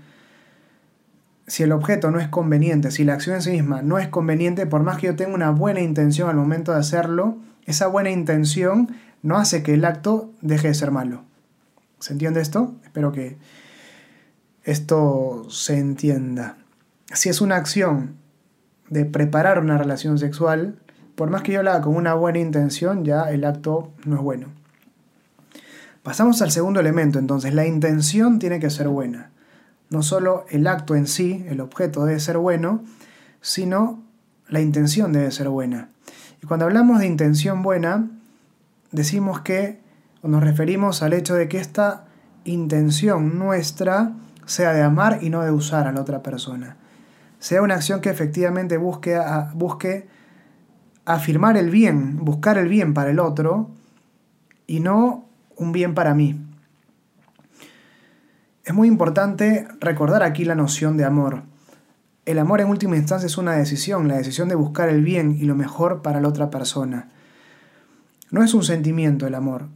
si 1.45 1.63
el 1.63 1.71
objeto 1.71 2.11
no 2.11 2.19
es 2.19 2.27
conveniente, 2.27 2.91
si 2.91 3.03
la 3.03 3.13
acción 3.13 3.35
en 3.35 3.41
sí 3.41 3.51
misma 3.51 3.81
no 3.81 3.99
es 3.99 4.07
conveniente, 4.07 4.65
por 4.65 4.83
más 4.83 4.97
que 4.97 5.07
yo 5.07 5.15
tenga 5.15 5.33
una 5.33 5.51
buena 5.51 5.79
intención 5.79 6.29
al 6.29 6.35
momento 6.35 6.73
de 6.73 6.79
hacerlo, 6.79 7.37
esa 7.67 7.85
buena 7.85 8.09
intención 8.09 8.95
no 9.21 9.37
hace 9.37 9.61
que 9.61 9.75
el 9.75 9.85
acto 9.85 10.33
deje 10.41 10.69
de 10.69 10.73
ser 10.73 10.89
malo. 10.89 11.23
¿Se 11.99 12.13
entiende 12.13 12.41
esto? 12.41 12.75
Espero 12.83 13.11
que, 13.11 13.37
esto 14.67 15.45
se 15.49 15.77
entienda. 15.77 16.57
Si 17.13 17.29
es 17.29 17.39
una 17.39 17.55
acción 17.55 18.17
de 18.89 19.05
preparar 19.05 19.59
una 19.59 19.77
relación 19.77 20.19
sexual, 20.19 20.77
por 21.15 21.29
más 21.29 21.41
que 21.41 21.53
yo 21.53 21.63
la 21.63 21.71
haga 21.71 21.83
con 21.83 21.95
una 21.95 22.15
buena 22.15 22.39
intención, 22.39 23.05
ya 23.05 23.31
el 23.31 23.45
acto 23.45 23.93
no 24.03 24.17
es 24.17 24.21
bueno. 24.21 24.47
Pasamos 26.03 26.41
al 26.41 26.51
segundo 26.51 26.81
elemento, 26.81 27.17
entonces 27.17 27.53
la 27.53 27.65
intención 27.65 28.39
tiene 28.39 28.59
que 28.59 28.69
ser 28.69 28.89
buena. 28.89 29.31
No 29.89 30.03
solo 30.03 30.45
el 30.49 30.67
acto 30.67 30.95
en 30.95 31.07
sí, 31.07 31.45
el 31.47 31.61
objeto 31.61 32.03
debe 32.03 32.19
ser 32.19 32.37
bueno, 32.37 32.83
sino 33.39 34.03
la 34.49 34.59
intención 34.59 35.13
debe 35.13 35.31
ser 35.31 35.47
buena. 35.47 35.91
Cuando 36.47 36.65
hablamos 36.65 36.99
de 36.99 37.07
intención 37.07 37.61
buena, 37.61 38.09
decimos 38.91 39.41
que 39.41 39.81
nos 40.23 40.41
referimos 40.41 41.03
al 41.03 41.11
hecho 41.11 41.35
de 41.35 41.49
que 41.49 41.59
esta 41.59 42.05
intención 42.45 43.37
nuestra 43.37 44.13
sea 44.45 44.71
de 44.71 44.81
amar 44.81 45.19
y 45.21 45.29
no 45.29 45.41
de 45.41 45.51
usar 45.51 45.87
a 45.87 45.91
la 45.91 45.99
otra 45.99 46.23
persona. 46.23 46.77
Sea 47.39 47.61
una 47.61 47.75
acción 47.75 47.99
que 47.99 48.09
efectivamente 48.09 48.77
busque, 48.77 49.19
busque 49.55 50.07
afirmar 51.03 51.57
el 51.57 51.69
bien, 51.69 52.23
buscar 52.23 52.57
el 52.57 52.69
bien 52.69 52.93
para 52.93 53.11
el 53.11 53.19
otro 53.19 53.69
y 54.67 54.79
no 54.79 55.25
un 55.57 55.73
bien 55.73 55.93
para 55.95 56.13
mí. 56.13 56.39
Es 58.63 58.73
muy 58.73 58.87
importante 58.87 59.67
recordar 59.81 60.23
aquí 60.23 60.45
la 60.45 60.55
noción 60.55 60.95
de 60.95 61.03
amor. 61.03 61.43
El 62.27 62.39
amor 62.39 62.59
en 62.59 62.67
última 62.67 62.97
instancia 62.97 63.25
es 63.25 63.37
una 63.37 63.53
decisión, 63.53 64.09
la 64.09 64.17
decisión 64.17 64.49
de 64.49 64.55
buscar 64.55 64.89
el 64.89 65.01
bien 65.01 65.37
y 65.39 65.45
lo 65.45 65.55
mejor 65.55 66.01
para 66.01 66.19
la 66.19 66.27
otra 66.27 66.49
persona. 66.49 67.09
No 68.31 68.43
es 68.43 68.53
un 68.53 68.63
sentimiento 68.63 69.25
el 69.27 69.33
amor, 69.33 69.69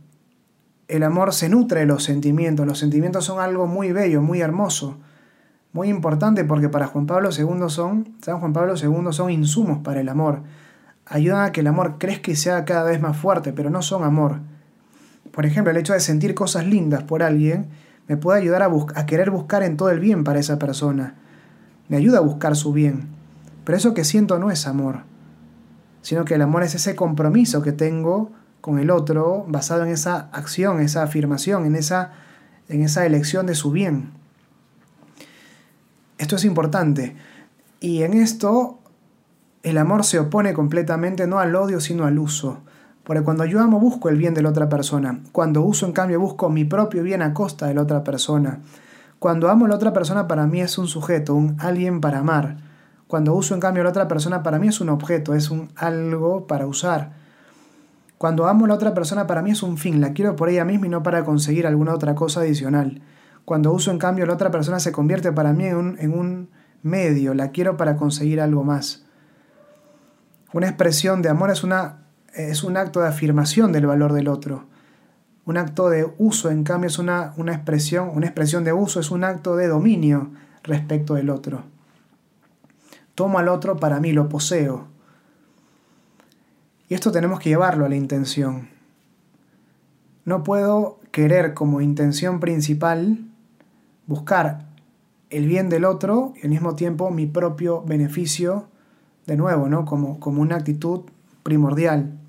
el 0.89 1.03
amor 1.03 1.33
se 1.33 1.47
nutre 1.47 1.79
de 1.79 1.85
los 1.85 2.03
sentimientos, 2.03 2.67
los 2.67 2.77
sentimientos 2.77 3.23
son 3.23 3.39
algo 3.39 3.67
muy 3.67 3.93
bello, 3.93 4.21
muy 4.21 4.41
hermoso. 4.41 4.97
Muy 5.71 5.87
importante 5.87 6.43
porque 6.43 6.67
para 6.67 6.87
Juan 6.87 7.05
Pablo 7.05 7.29
II 7.31 7.69
son, 7.69 8.17
San 8.21 8.41
Juan 8.41 8.51
Pablo 8.51 8.73
II 8.75 9.13
son 9.13 9.31
insumos 9.31 9.79
para 9.79 10.01
el 10.01 10.09
amor. 10.09 10.41
Ayudan 11.05 11.45
a 11.45 11.51
que 11.53 11.61
el 11.61 11.67
amor 11.67 11.99
crezca 11.99 12.31
y 12.31 12.35
sea 12.35 12.65
cada 12.65 12.83
vez 12.83 12.99
más 12.99 13.15
fuerte, 13.15 13.53
pero 13.53 13.69
no 13.69 13.81
son 13.81 14.03
amor. 14.03 14.41
Por 15.31 15.45
ejemplo, 15.45 15.71
el 15.71 15.77
hecho 15.77 15.93
de 15.93 16.01
sentir 16.01 16.35
cosas 16.35 16.65
lindas 16.65 17.03
por 17.03 17.23
alguien 17.23 17.69
me 18.09 18.17
puede 18.17 18.41
ayudar 18.41 18.61
a, 18.61 18.69
a 18.95 19.05
querer 19.05 19.31
buscar 19.31 19.63
en 19.63 19.77
todo 19.77 19.89
el 19.89 20.01
bien 20.01 20.25
para 20.25 20.39
esa 20.39 20.59
persona. 20.59 21.15
Me 21.91 21.97
ayuda 21.97 22.19
a 22.19 22.21
buscar 22.21 22.55
su 22.55 22.71
bien. 22.71 23.09
Pero 23.65 23.77
eso 23.77 23.93
que 23.93 24.05
siento 24.05 24.39
no 24.39 24.49
es 24.49 24.65
amor, 24.65 25.01
sino 26.01 26.23
que 26.23 26.35
el 26.35 26.41
amor 26.41 26.63
es 26.63 26.73
ese 26.73 26.95
compromiso 26.95 27.61
que 27.61 27.73
tengo 27.73 28.31
con 28.61 28.79
el 28.79 28.89
otro 28.89 29.43
basado 29.49 29.83
en 29.83 29.89
esa 29.89 30.29
acción, 30.31 30.79
esa 30.79 31.03
afirmación, 31.03 31.65
en 31.65 31.75
esa, 31.75 32.13
en 32.69 32.81
esa 32.81 33.05
elección 33.05 33.45
de 33.45 33.55
su 33.55 33.71
bien. 33.71 34.11
Esto 36.17 36.37
es 36.37 36.45
importante. 36.45 37.17
Y 37.81 38.03
en 38.03 38.13
esto 38.13 38.79
el 39.61 39.77
amor 39.77 40.05
se 40.05 40.17
opone 40.17 40.53
completamente 40.53 41.27
no 41.27 41.39
al 41.39 41.53
odio, 41.57 41.81
sino 41.81 42.05
al 42.05 42.19
uso. 42.19 42.61
Porque 43.03 43.21
cuando 43.21 43.43
yo 43.43 43.59
amo 43.59 43.81
busco 43.81 44.07
el 44.07 44.15
bien 44.15 44.33
de 44.33 44.43
la 44.43 44.51
otra 44.51 44.69
persona. 44.69 45.19
Cuando 45.33 45.61
uso, 45.61 45.87
en 45.87 45.91
cambio, 45.91 46.21
busco 46.21 46.49
mi 46.49 46.63
propio 46.63 47.03
bien 47.03 47.21
a 47.21 47.33
costa 47.33 47.67
de 47.67 47.73
la 47.73 47.81
otra 47.81 48.01
persona. 48.01 48.61
Cuando 49.21 49.49
amo 49.49 49.65
a 49.65 49.69
la 49.69 49.75
otra 49.75 49.93
persona, 49.93 50.27
para 50.27 50.47
mí 50.47 50.61
es 50.61 50.79
un 50.79 50.87
sujeto, 50.87 51.35
un 51.35 51.55
alguien 51.59 52.01
para 52.01 52.17
amar. 52.17 52.57
Cuando 53.05 53.35
uso, 53.35 53.53
en 53.53 53.59
cambio, 53.59 53.81
a 53.81 53.83
la 53.83 53.91
otra 53.91 54.07
persona, 54.07 54.41
para 54.41 54.57
mí 54.57 54.67
es 54.67 54.81
un 54.81 54.89
objeto, 54.89 55.35
es 55.35 55.51
un 55.51 55.69
algo 55.75 56.47
para 56.47 56.65
usar. 56.65 57.11
Cuando 58.17 58.47
amo 58.47 58.65
a 58.65 58.69
la 58.69 58.73
otra 58.73 58.95
persona, 58.95 59.27
para 59.27 59.43
mí 59.43 59.51
es 59.51 59.61
un 59.61 59.77
fin, 59.77 60.01
la 60.01 60.13
quiero 60.13 60.35
por 60.35 60.49
ella 60.49 60.65
misma 60.65 60.87
y 60.87 60.89
no 60.89 61.03
para 61.03 61.23
conseguir 61.23 61.67
alguna 61.67 61.93
otra 61.93 62.15
cosa 62.15 62.39
adicional. 62.39 63.03
Cuando 63.45 63.71
uso, 63.71 63.91
en 63.91 63.99
cambio, 63.99 64.23
a 64.23 64.27
la 64.27 64.33
otra 64.33 64.49
persona, 64.49 64.79
se 64.79 64.91
convierte 64.91 65.31
para 65.31 65.53
mí 65.53 65.65
en 65.65 65.75
un, 65.75 65.99
en 65.99 66.17
un 66.17 66.49
medio, 66.81 67.35
la 67.35 67.51
quiero 67.51 67.77
para 67.77 67.97
conseguir 67.97 68.41
algo 68.41 68.63
más. 68.63 69.05
Una 70.51 70.67
expresión 70.67 71.21
de 71.21 71.29
amor 71.29 71.51
es 71.51 71.63
una 71.63 72.07
es 72.33 72.63
un 72.63 72.75
acto 72.75 73.01
de 73.01 73.09
afirmación 73.09 73.71
del 73.71 73.85
valor 73.85 74.13
del 74.13 74.29
otro. 74.29 74.65
Un 75.51 75.57
acto 75.57 75.89
de 75.89 76.09
uso, 76.17 76.49
en 76.49 76.63
cambio, 76.63 76.87
es 76.87 76.97
una, 76.97 77.33
una, 77.35 77.51
expresión, 77.51 78.11
una 78.15 78.25
expresión 78.25 78.63
de 78.63 78.71
uso, 78.71 79.01
es 79.01 79.11
un 79.11 79.25
acto 79.25 79.57
de 79.57 79.67
dominio 79.67 80.31
respecto 80.63 81.15
del 81.15 81.29
otro. 81.29 81.63
Tomo 83.15 83.37
al 83.37 83.49
otro 83.49 83.75
para 83.75 83.99
mí, 83.99 84.13
lo 84.13 84.29
poseo. 84.29 84.87
Y 86.87 86.93
esto 86.93 87.11
tenemos 87.11 87.41
que 87.41 87.49
llevarlo 87.49 87.85
a 87.85 87.89
la 87.89 87.97
intención. 87.97 88.69
No 90.23 90.41
puedo 90.45 91.01
querer 91.11 91.53
como 91.53 91.81
intención 91.81 92.39
principal 92.39 93.19
buscar 94.07 94.67
el 95.31 95.47
bien 95.47 95.67
del 95.67 95.83
otro 95.83 96.31
y 96.41 96.45
al 96.45 96.49
mismo 96.51 96.77
tiempo 96.77 97.11
mi 97.11 97.25
propio 97.25 97.81
beneficio, 97.81 98.69
de 99.25 99.35
nuevo, 99.35 99.67
¿no? 99.67 99.83
como, 99.83 100.17
como 100.21 100.41
una 100.41 100.55
actitud 100.55 101.01
primordial. 101.43 102.20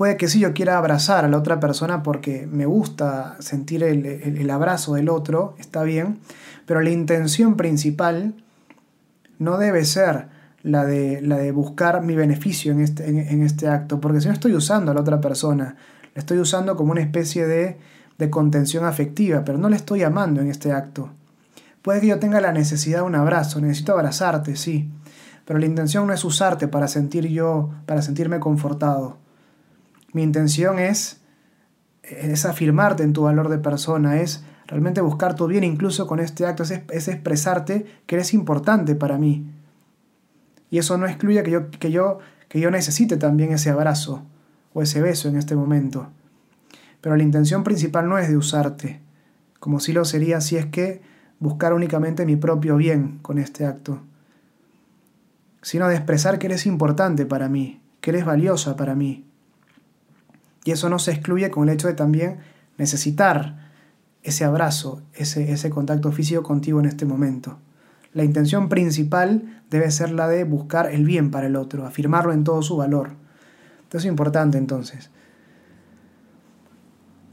Puede 0.00 0.16
que 0.16 0.28
sí 0.28 0.40
yo 0.40 0.54
quiera 0.54 0.78
abrazar 0.78 1.26
a 1.26 1.28
la 1.28 1.36
otra 1.36 1.60
persona 1.60 2.02
porque 2.02 2.48
me 2.50 2.64
gusta 2.64 3.36
sentir 3.38 3.84
el, 3.84 4.48
abrazo 4.50 4.94
del 4.94 5.10
otro, 5.10 5.54
está 5.58 5.82
bien, 5.82 6.20
pero 6.64 6.80
la 6.80 6.88
intención 6.88 7.54
principal 7.54 8.32
no 9.38 9.58
debe 9.58 9.84
ser 9.84 10.28
la 10.62 10.86
de, 10.86 11.20
la 11.20 11.36
de 11.36 11.52
buscar 11.52 12.02
mi 12.02 12.16
beneficio 12.16 12.72
en 12.72 12.80
este, 12.80 13.10
en, 13.10 13.42
este 13.42 13.68
acto, 13.68 14.00
porque 14.00 14.22
si 14.22 14.28
no 14.28 14.32
estoy 14.32 14.54
usando 14.54 14.90
a 14.90 14.94
la 14.94 15.02
otra 15.02 15.20
persona, 15.20 15.76
la 16.14 16.18
estoy 16.18 16.38
usando 16.38 16.76
como 16.76 16.92
una 16.92 17.02
especie 17.02 17.46
de, 17.46 17.76
de 18.16 18.30
contención 18.30 18.86
afectiva, 18.86 19.44
pero 19.44 19.58
no 19.58 19.68
le 19.68 19.76
estoy 19.76 20.02
amando 20.02 20.40
en 20.40 20.48
este 20.48 20.72
acto. 20.72 21.10
Puede 21.82 22.00
que 22.00 22.06
yo 22.06 22.18
tenga 22.18 22.40
la 22.40 22.52
necesidad 22.52 23.00
de 23.00 23.04
un 23.04 23.16
abrazo, 23.16 23.60
necesito 23.60 23.92
abrazarte, 23.92 24.56
sí, 24.56 24.90
pero 25.44 25.58
la 25.58 25.66
intención 25.66 26.06
no 26.06 26.14
es 26.14 26.24
usarte 26.24 26.68
para 26.68 26.88
sentir 26.88 27.28
yo, 27.28 27.68
para 27.84 28.00
sentirme 28.00 28.40
confortado. 28.40 29.18
Mi 30.12 30.22
intención 30.22 30.78
es, 30.78 31.20
es 32.02 32.44
afirmarte 32.44 33.02
en 33.02 33.12
tu 33.12 33.22
valor 33.22 33.48
de 33.48 33.58
persona, 33.58 34.20
es 34.20 34.44
realmente 34.66 35.00
buscar 35.00 35.34
tu 35.34 35.46
bien 35.46 35.64
incluso 35.64 36.06
con 36.06 36.20
este 36.20 36.46
acto, 36.46 36.62
es, 36.62 36.82
es 36.90 37.08
expresarte 37.08 37.86
que 38.06 38.16
eres 38.16 38.34
importante 38.34 38.94
para 38.94 39.18
mí. 39.18 39.50
Y 40.70 40.78
eso 40.78 40.96
no 40.96 41.06
excluye 41.06 41.42
que 41.42 41.50
yo, 41.50 41.70
que, 41.70 41.90
yo, 41.90 42.18
que 42.48 42.60
yo 42.60 42.70
necesite 42.70 43.16
también 43.16 43.52
ese 43.52 43.70
abrazo 43.70 44.24
o 44.72 44.82
ese 44.82 45.00
beso 45.00 45.28
en 45.28 45.36
este 45.36 45.56
momento. 45.56 46.08
Pero 47.00 47.16
la 47.16 47.22
intención 47.22 47.64
principal 47.64 48.08
no 48.08 48.18
es 48.18 48.28
de 48.28 48.36
usarte, 48.36 49.00
como 49.58 49.80
si 49.80 49.92
lo 49.92 50.04
sería 50.04 50.40
si 50.40 50.56
es 50.56 50.66
que 50.66 51.02
buscar 51.38 51.72
únicamente 51.72 52.26
mi 52.26 52.36
propio 52.36 52.76
bien 52.76 53.18
con 53.22 53.38
este 53.38 53.66
acto, 53.66 54.02
sino 55.62 55.88
de 55.88 55.96
expresar 55.96 56.38
que 56.38 56.46
eres 56.46 56.66
importante 56.66 57.26
para 57.26 57.48
mí, 57.48 57.80
que 58.00 58.10
eres 58.10 58.24
valiosa 58.24 58.76
para 58.76 58.94
mí, 58.94 59.26
y 60.64 60.72
eso 60.72 60.88
no 60.88 60.98
se 60.98 61.12
excluye 61.12 61.50
con 61.50 61.68
el 61.68 61.74
hecho 61.74 61.88
de 61.88 61.94
también 61.94 62.38
necesitar 62.78 63.70
ese 64.22 64.44
abrazo, 64.44 65.02
ese, 65.14 65.52
ese 65.52 65.70
contacto 65.70 66.12
físico 66.12 66.42
contigo 66.42 66.80
en 66.80 66.86
este 66.86 67.06
momento. 67.06 67.58
La 68.12 68.24
intención 68.24 68.68
principal 68.68 69.62
debe 69.70 69.90
ser 69.90 70.10
la 70.10 70.28
de 70.28 70.44
buscar 70.44 70.90
el 70.92 71.04
bien 71.04 71.30
para 71.30 71.46
el 71.46 71.56
otro, 71.56 71.86
afirmarlo 71.86 72.32
en 72.32 72.44
todo 72.44 72.62
su 72.62 72.76
valor. 72.76 73.10
Esto 73.84 73.98
es 73.98 74.04
importante 74.04 74.58
entonces. 74.58 75.10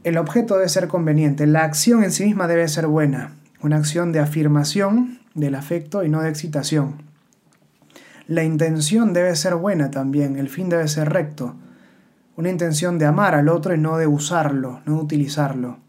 El 0.04 0.16
objeto 0.16 0.54
debe 0.54 0.68
ser 0.68 0.88
conveniente, 0.88 1.46
la 1.46 1.64
acción 1.64 2.04
en 2.04 2.12
sí 2.12 2.24
misma 2.24 2.46
debe 2.46 2.68
ser 2.68 2.86
buena, 2.86 3.32
una 3.60 3.76
acción 3.76 4.12
de 4.12 4.20
afirmación 4.20 5.18
del 5.34 5.56
afecto 5.56 6.04
y 6.04 6.08
no 6.08 6.22
de 6.22 6.30
excitación. 6.30 7.02
La 8.28 8.44
intención 8.44 9.12
debe 9.12 9.34
ser 9.34 9.56
buena 9.56 9.90
también, 9.90 10.36
el 10.36 10.48
fin 10.48 10.68
debe 10.68 10.86
ser 10.86 11.12
recto, 11.12 11.56
una 12.38 12.50
intención 12.50 12.98
de 12.98 13.04
amar 13.04 13.34
al 13.34 13.48
otro 13.48 13.74
y 13.74 13.78
no 13.78 13.98
de 13.98 14.06
usarlo, 14.06 14.80
no 14.86 14.94
de 14.94 15.02
utilizarlo. 15.02 15.80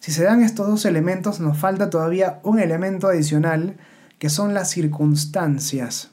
Si 0.00 0.10
se 0.10 0.24
dan 0.24 0.42
estos 0.42 0.66
dos 0.66 0.86
elementos, 0.86 1.40
nos 1.40 1.58
falta 1.58 1.90
todavía 1.90 2.40
un 2.42 2.58
elemento 2.58 3.06
adicional 3.06 3.76
que 4.18 4.30
son 4.30 4.54
las 4.54 4.70
circunstancias. 4.70 6.10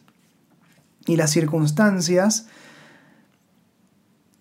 Y 1.05 1.15
las 1.15 1.31
circunstancias, 1.31 2.47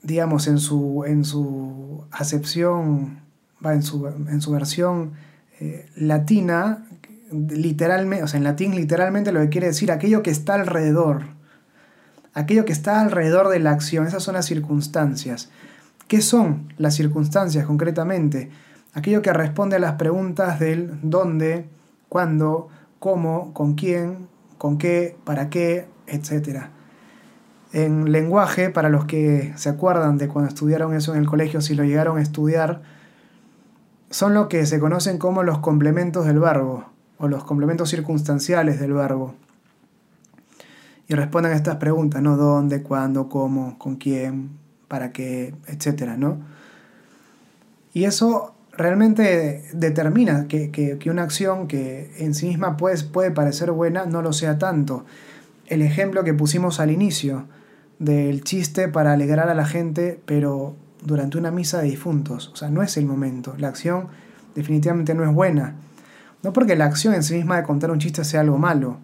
digamos, 0.02 0.48
en 0.48 0.58
su, 0.58 1.04
en 1.06 1.24
su 1.24 2.04
acepción, 2.10 3.20
en 3.62 3.84
su, 3.84 4.08
en 4.08 4.40
su 4.40 4.50
versión 4.50 5.12
eh, 5.60 5.88
latina, 5.94 6.88
literalmente, 7.30 8.24
o 8.24 8.26
sea, 8.26 8.38
en 8.38 8.44
latín 8.44 8.74
literalmente 8.74 9.30
lo 9.30 9.38
que 9.42 9.48
quiere 9.48 9.68
decir 9.68 9.92
aquello 9.92 10.24
que 10.24 10.32
está 10.32 10.54
alrededor, 10.54 11.40
aquello 12.34 12.64
que 12.64 12.72
está 12.72 13.00
alrededor 13.00 13.48
de 13.48 13.58
la 13.58 13.70
acción, 13.70 14.06
esas 14.06 14.22
son 14.22 14.34
las 14.34 14.46
circunstancias. 14.46 15.50
¿Qué 16.08 16.20
son 16.20 16.72
las 16.78 16.94
circunstancias 16.94 17.66
concretamente? 17.66 18.50
Aquello 18.94 19.22
que 19.22 19.32
responde 19.32 19.76
a 19.76 19.78
las 19.78 19.94
preguntas 19.94 20.60
del 20.60 20.98
dónde, 21.02 21.66
cuándo, 22.08 22.68
cómo, 22.98 23.54
con 23.54 23.74
quién, 23.74 24.28
con 24.58 24.78
qué, 24.78 25.16
para 25.24 25.48
qué, 25.48 25.86
etc. 26.06 26.66
En 27.72 28.12
lenguaje, 28.12 28.68
para 28.68 28.90
los 28.90 29.06
que 29.06 29.52
se 29.56 29.70
acuerdan 29.70 30.18
de 30.18 30.28
cuando 30.28 30.48
estudiaron 30.48 30.94
eso 30.94 31.14
en 31.14 31.20
el 31.20 31.26
colegio, 31.26 31.62
si 31.62 31.74
lo 31.74 31.84
llegaron 31.84 32.18
a 32.18 32.22
estudiar, 32.22 32.82
son 34.10 34.34
lo 34.34 34.48
que 34.48 34.66
se 34.66 34.78
conocen 34.78 35.16
como 35.16 35.42
los 35.42 35.60
complementos 35.60 36.26
del 36.26 36.38
verbo 36.38 36.84
o 37.16 37.28
los 37.28 37.44
complementos 37.44 37.88
circunstanciales 37.88 38.78
del 38.78 38.92
verbo 38.92 39.34
y 41.12 41.14
respondan 41.14 41.52
estas 41.52 41.76
preguntas, 41.76 42.22
¿no? 42.22 42.38
¿Dónde, 42.38 42.82
cuándo, 42.82 43.28
cómo, 43.28 43.78
con 43.78 43.96
quién, 43.96 44.52
para 44.88 45.12
qué, 45.12 45.54
etcétera, 45.66 46.16
¿no? 46.16 46.38
Y 47.92 48.04
eso 48.04 48.54
realmente 48.72 49.68
determina 49.74 50.48
que, 50.48 50.98
una 51.10 51.24
acción 51.24 51.68
que 51.68 52.14
en 52.18 52.34
sí 52.34 52.48
misma 52.48 52.78
puede 52.78 53.30
parecer 53.30 53.72
buena 53.72 54.06
no 54.06 54.22
lo 54.22 54.32
sea 54.32 54.56
tanto. 54.56 55.04
El 55.66 55.82
ejemplo 55.82 56.24
que 56.24 56.32
pusimos 56.32 56.80
al 56.80 56.90
inicio 56.90 57.46
del 57.98 58.42
chiste 58.42 58.88
para 58.88 59.12
alegrar 59.12 59.50
a 59.50 59.54
la 59.54 59.66
gente, 59.66 60.18
pero 60.24 60.76
durante 61.04 61.36
una 61.36 61.50
misa 61.50 61.82
de 61.82 61.90
difuntos. 61.90 62.48
O 62.54 62.56
sea, 62.56 62.70
no 62.70 62.82
es 62.82 62.96
el 62.96 63.04
momento. 63.04 63.54
La 63.58 63.68
acción 63.68 64.08
definitivamente 64.54 65.14
no 65.14 65.24
es 65.24 65.34
buena. 65.34 65.74
No 66.42 66.54
porque 66.54 66.74
la 66.74 66.86
acción 66.86 67.12
en 67.12 67.22
sí 67.22 67.34
misma 67.34 67.58
de 67.58 67.64
contar 67.64 67.90
un 67.90 67.98
chiste 67.98 68.24
sea 68.24 68.40
algo 68.40 68.56
malo. 68.56 68.96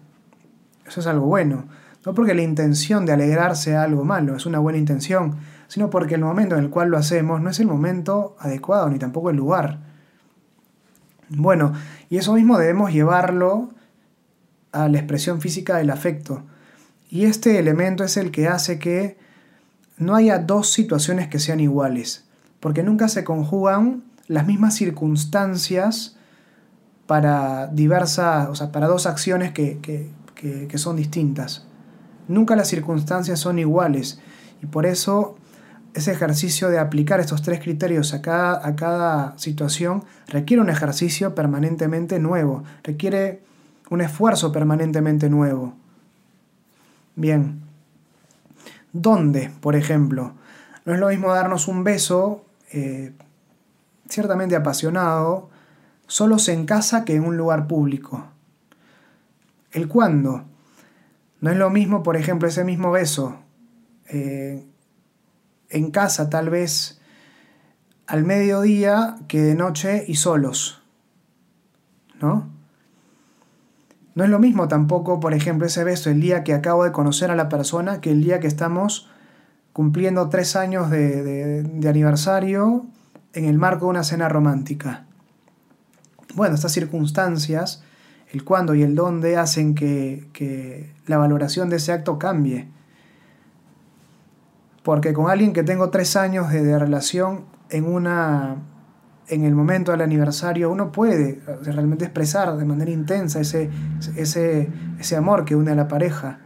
Eso 0.87 1.01
es 1.01 1.05
algo 1.05 1.27
bueno. 1.27 1.65
No 2.05 2.13
porque 2.13 2.33
la 2.33 2.41
intención 2.41 3.05
de 3.05 3.13
alegrarse 3.13 3.71
sea 3.71 3.83
algo 3.83 4.05
malo, 4.05 4.35
es 4.35 4.45
una 4.45 4.59
buena 4.59 4.79
intención, 4.79 5.37
sino 5.67 5.89
porque 5.89 6.15
el 6.15 6.21
momento 6.21 6.55
en 6.55 6.63
el 6.63 6.69
cual 6.69 6.89
lo 6.89 6.97
hacemos 6.97 7.41
no 7.41 7.49
es 7.49 7.59
el 7.59 7.67
momento 7.67 8.35
adecuado, 8.39 8.89
ni 8.89 8.99
tampoco 8.99 9.29
el 9.29 9.35
lugar. 9.35 9.79
Bueno, 11.29 11.73
y 12.09 12.17
eso 12.17 12.33
mismo 12.33 12.57
debemos 12.57 12.91
llevarlo 12.91 13.69
a 14.71 14.87
la 14.87 14.97
expresión 14.97 15.41
física 15.41 15.77
del 15.77 15.89
afecto. 15.89 16.43
Y 17.09 17.25
este 17.25 17.59
elemento 17.59 18.03
es 18.03 18.17
el 18.17 18.31
que 18.31 18.47
hace 18.47 18.79
que 18.79 19.17
no 19.97 20.15
haya 20.15 20.39
dos 20.39 20.71
situaciones 20.71 21.27
que 21.27 21.39
sean 21.39 21.59
iguales, 21.59 22.25
porque 22.59 22.81
nunca 22.81 23.09
se 23.09 23.23
conjugan 23.23 24.03
las 24.27 24.47
mismas 24.47 24.75
circunstancias 24.75 26.15
para 27.07 27.67
diversas, 27.67 28.47
o 28.47 28.55
sea, 28.55 28.71
para 28.71 28.87
dos 28.87 29.05
acciones 29.05 29.51
que, 29.51 29.79
que 29.81 30.77
son 30.77 30.95
distintas. 30.95 31.68
Nunca 32.29 32.55
las 32.55 32.67
circunstancias 32.67 33.39
son 33.39 33.57
iguales 33.59 34.21
y 34.61 34.67
por 34.67 34.85
eso 34.85 35.35
ese 35.95 36.11
ejercicio 36.11 36.69
de 36.69 36.77
aplicar 36.77 37.19
estos 37.19 37.41
tres 37.41 37.59
criterios 37.59 38.13
a 38.13 38.21
cada, 38.21 38.65
a 38.65 38.75
cada 38.75 39.37
situación 39.39 40.03
requiere 40.27 40.61
un 40.61 40.69
ejercicio 40.69 41.33
permanentemente 41.33 42.19
nuevo, 42.19 42.63
requiere 42.83 43.41
un 43.89 44.01
esfuerzo 44.01 44.51
permanentemente 44.51 45.27
nuevo. 45.27 45.73
Bien. 47.15 47.61
¿Dónde, 48.93 49.51
por 49.59 49.75
ejemplo? 49.75 50.33
No 50.85 50.93
es 50.93 50.99
lo 50.99 51.09
mismo 51.09 51.33
darnos 51.33 51.67
un 51.67 51.83
beso, 51.83 52.45
eh, 52.71 53.11
ciertamente 54.07 54.55
apasionado, 54.55 55.49
solos 56.05 56.47
en 56.49 56.67
casa 56.67 57.05
que 57.05 57.15
en 57.15 57.25
un 57.25 57.37
lugar 57.37 57.65
público. 57.65 58.27
El 59.71 59.87
cuándo. 59.87 60.43
No 61.41 61.51
es 61.51 61.57
lo 61.57 61.69
mismo, 61.69 62.03
por 62.03 62.17
ejemplo, 62.17 62.47
ese 62.47 62.63
mismo 62.63 62.91
beso 62.91 63.39
eh, 64.07 64.65
en 65.69 65.91
casa 65.91 66.29
tal 66.29 66.49
vez 66.49 66.99
al 68.07 68.25
mediodía 68.25 69.17
que 69.27 69.41
de 69.41 69.55
noche 69.55 70.03
y 70.07 70.15
solos. 70.15 70.81
¿No? 72.19 72.49
No 74.15 74.23
es 74.23 74.29
lo 74.29 74.39
mismo 74.39 74.67
tampoco, 74.67 75.19
por 75.19 75.33
ejemplo, 75.33 75.67
ese 75.67 75.83
beso 75.83 76.09
el 76.09 76.19
día 76.19 76.43
que 76.43 76.53
acabo 76.53 76.83
de 76.83 76.91
conocer 76.91 77.31
a 77.31 77.35
la 77.35 77.47
persona 77.47 78.01
que 78.01 78.11
el 78.11 78.23
día 78.23 78.39
que 78.39 78.47
estamos 78.47 79.07
cumpliendo 79.71 80.27
tres 80.27 80.57
años 80.57 80.89
de, 80.89 81.65
aniversario 81.87 82.85
en 83.31 83.45
el 83.45 83.57
marco 83.57 83.85
de 83.85 83.91
una 83.91 84.03
cena 84.03 84.27
romántica. 84.27 85.05
Bueno, 86.35 86.55
estas 86.55 86.73
circunstancias, 86.73 87.83
el 88.31 88.43
cuándo 88.43 88.75
y 88.75 88.83
el 88.83 88.95
dónde, 88.95 89.37
hacen 89.37 89.75
que, 89.75 90.29
que 90.33 90.93
la 91.07 91.17
valoración 91.17 91.69
de 91.69 91.77
ese 91.77 91.91
acto 91.91 92.19
cambie. 92.19 92.69
Porque 94.83 95.13
con 95.13 95.29
alguien 95.29 95.53
que 95.53 95.63
tengo 95.63 95.89
tres 95.89 96.15
años 96.15 96.51
de, 96.51 96.77
relación 96.77 97.45
en 97.69 97.85
una 97.85 98.57
en 99.27 99.43
el 99.43 99.53
momento 99.53 99.91
del 99.91 100.01
aniversario 100.01 100.71
uno 100.71 100.91
puede 100.91 101.39
realmente 101.61 102.05
expresar 102.05 102.57
de 102.57 102.65
manera 102.65 102.89
intensa 102.89 103.39
ese, 103.39 103.69
ese, 104.15 104.69
ese 104.97 105.15
amor 105.15 105.45
que 105.45 105.55
une 105.55 105.71
a 105.71 105.75
la 105.75 105.87
pareja. 105.87 106.39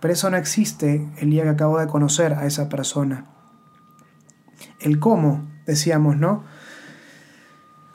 Pero 0.00 0.14
eso 0.14 0.30
no 0.30 0.38
existe 0.38 1.06
el 1.18 1.30
día 1.30 1.42
que 1.42 1.50
acabo 1.50 1.78
de 1.78 1.86
conocer 1.86 2.32
a 2.32 2.46
esa 2.46 2.70
persona. 2.70 3.26
El 4.80 4.98
cómo, 4.98 5.46
decíamos, 5.66 6.16
¿no? 6.16 6.44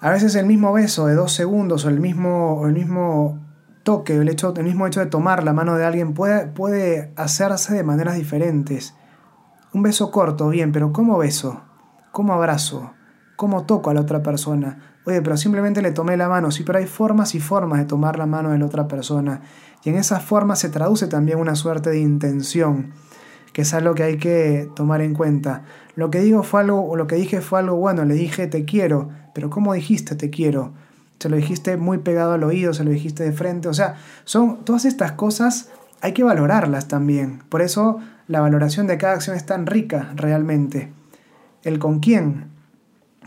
A 0.01 0.11
veces 0.11 0.35
el 0.35 0.45
mismo 0.45 0.71
beso 0.71 1.07
de 1.07 1.15
dos 1.15 1.33
segundos 1.33 1.83
o 1.83 1.89
el 1.89 1.99
mismo, 1.99 2.65
el 2.65 2.73
mismo 2.73 3.39
toque, 3.83 4.15
el, 4.15 4.29
hecho, 4.29 4.53
el 4.55 4.63
mismo 4.63 4.87
hecho 4.87 5.01
de 5.01 5.07
tomar 5.07 5.43
la 5.43 5.51
mano 5.51 5.75
de 5.75 5.85
alguien 5.85 6.13
puede, 6.13 6.47
puede 6.47 7.11
hacerse 7.17 7.73
de 7.73 7.83
maneras 7.83 8.15
diferentes. 8.15 8.95
Un 9.73 9.83
beso 9.83 10.09
corto, 10.09 10.47
bien, 10.47 10.71
pero 10.71 10.93
¿cómo 10.93 11.17
beso? 11.17 11.63
¿Cómo 12.13 12.33
abrazo? 12.33 12.93
¿Cómo 13.35 13.65
toco 13.65 13.89
a 13.89 13.93
la 13.93 14.01
otra 14.01 14.23
persona? 14.23 14.97
Oye, 15.05 15.21
pero 15.21 15.35
simplemente 15.35 15.81
le 15.81 15.91
tomé 15.91 16.15
la 16.15 16.29
mano. 16.29 16.49
Sí, 16.51 16.63
pero 16.63 16.79
hay 16.79 16.85
formas 16.85 17.35
y 17.35 17.41
formas 17.41 17.79
de 17.79 17.85
tomar 17.85 18.17
la 18.17 18.25
mano 18.25 18.51
de 18.51 18.57
la 18.57 18.65
otra 18.65 18.87
persona. 18.87 19.41
Y 19.83 19.89
en 19.89 19.95
esas 19.95 20.23
formas 20.23 20.59
se 20.59 20.69
traduce 20.69 21.07
también 21.07 21.39
una 21.39 21.55
suerte 21.55 21.89
de 21.89 21.99
intención, 21.99 22.93
que 23.51 23.63
es 23.63 23.73
algo 23.73 23.95
que 23.95 24.03
hay 24.03 24.17
que 24.17 24.69
tomar 24.75 25.01
en 25.01 25.13
cuenta. 25.13 25.63
Lo 25.95 26.09
que 26.09 26.19
digo 26.19 26.43
fue 26.43 26.61
algo, 26.61 26.87
o 26.87 26.95
lo 26.95 27.07
que 27.07 27.15
dije 27.15 27.41
fue 27.41 27.59
algo 27.59 27.75
bueno, 27.75 28.05
le 28.05 28.13
dije 28.13 28.47
te 28.47 28.63
quiero, 28.65 29.09
pero 29.33 29.49
¿cómo 29.49 29.73
dijiste 29.73 30.15
te 30.15 30.29
quiero? 30.29 30.73
Se 31.19 31.29
lo 31.29 31.35
dijiste 31.35 31.77
muy 31.77 31.97
pegado 31.97 32.33
al 32.33 32.43
oído, 32.43 32.73
se 32.73 32.83
lo 32.83 32.91
dijiste 32.91 33.23
de 33.23 33.33
frente. 33.33 33.67
O 33.67 33.73
sea, 33.73 33.95
son 34.23 34.63
todas 34.63 34.85
estas 34.85 35.13
cosas 35.13 35.69
hay 36.01 36.13
que 36.13 36.23
valorarlas 36.23 36.87
también. 36.87 37.43
Por 37.49 37.61
eso 37.61 37.99
la 38.27 38.41
valoración 38.41 38.87
de 38.87 38.97
cada 38.97 39.13
acción 39.13 39.35
es 39.35 39.45
tan 39.45 39.65
rica 39.65 40.11
realmente. 40.15 40.91
El 41.63 41.79
con 41.79 41.99
quién 41.99 42.47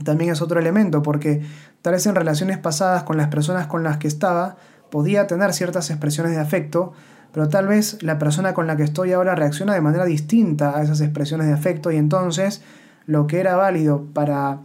también 0.04 0.30
es 0.32 0.40
otro 0.40 0.58
elemento, 0.58 1.02
porque 1.02 1.42
tal 1.82 1.92
vez 1.94 2.06
en 2.06 2.14
relaciones 2.14 2.58
pasadas 2.58 3.02
con 3.02 3.16
las 3.16 3.28
personas 3.28 3.66
con 3.66 3.82
las 3.82 3.98
que 3.98 4.08
estaba, 4.08 4.56
podía 4.90 5.26
tener 5.26 5.52
ciertas 5.52 5.90
expresiones 5.90 6.32
de 6.32 6.40
afecto, 6.40 6.92
pero 7.32 7.48
tal 7.48 7.66
vez 7.66 8.02
la 8.02 8.18
persona 8.18 8.54
con 8.54 8.66
la 8.66 8.76
que 8.76 8.82
estoy 8.82 9.12
ahora 9.12 9.34
reacciona 9.34 9.74
de 9.74 9.80
manera 9.80 10.04
distinta 10.04 10.76
a 10.76 10.82
esas 10.82 11.00
expresiones 11.00 11.46
de 11.46 11.52
afecto 11.52 11.90
y 11.90 11.96
entonces 11.96 12.62
lo 13.06 13.26
que 13.26 13.40
era 13.40 13.56
válido 13.56 14.04
para 14.12 14.60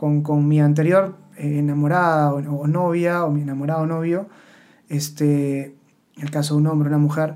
con, 0.00 0.48
mi 0.48 0.60
anterior 0.60 1.16
eh, 1.36 1.58
enamorada 1.58 2.32
o, 2.32 2.66
novia 2.66 3.24
o 3.24 3.30
mi 3.30 3.42
enamorado 3.42 3.86
novio, 3.86 4.28
este, 4.88 5.76
en 6.16 6.22
el 6.22 6.30
caso 6.30 6.54
de 6.54 6.60
un 6.60 6.66
hombre 6.68 6.88
o 6.88 6.90
una 6.90 6.98
mujer, 6.98 7.34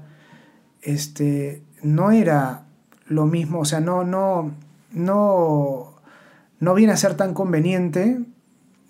este, 0.80 1.62
no 1.82 2.10
era 2.10 2.64
lo 3.06 3.26
mismo, 3.26 3.60
o 3.60 3.64
sea, 3.66 3.80
no, 3.80 4.04
no, 4.04 4.52
no, 4.92 5.94
no 6.58 6.74
viene 6.74 6.94
a 6.94 6.96
ser 6.96 7.16
tan 7.16 7.34
conveniente 7.34 8.24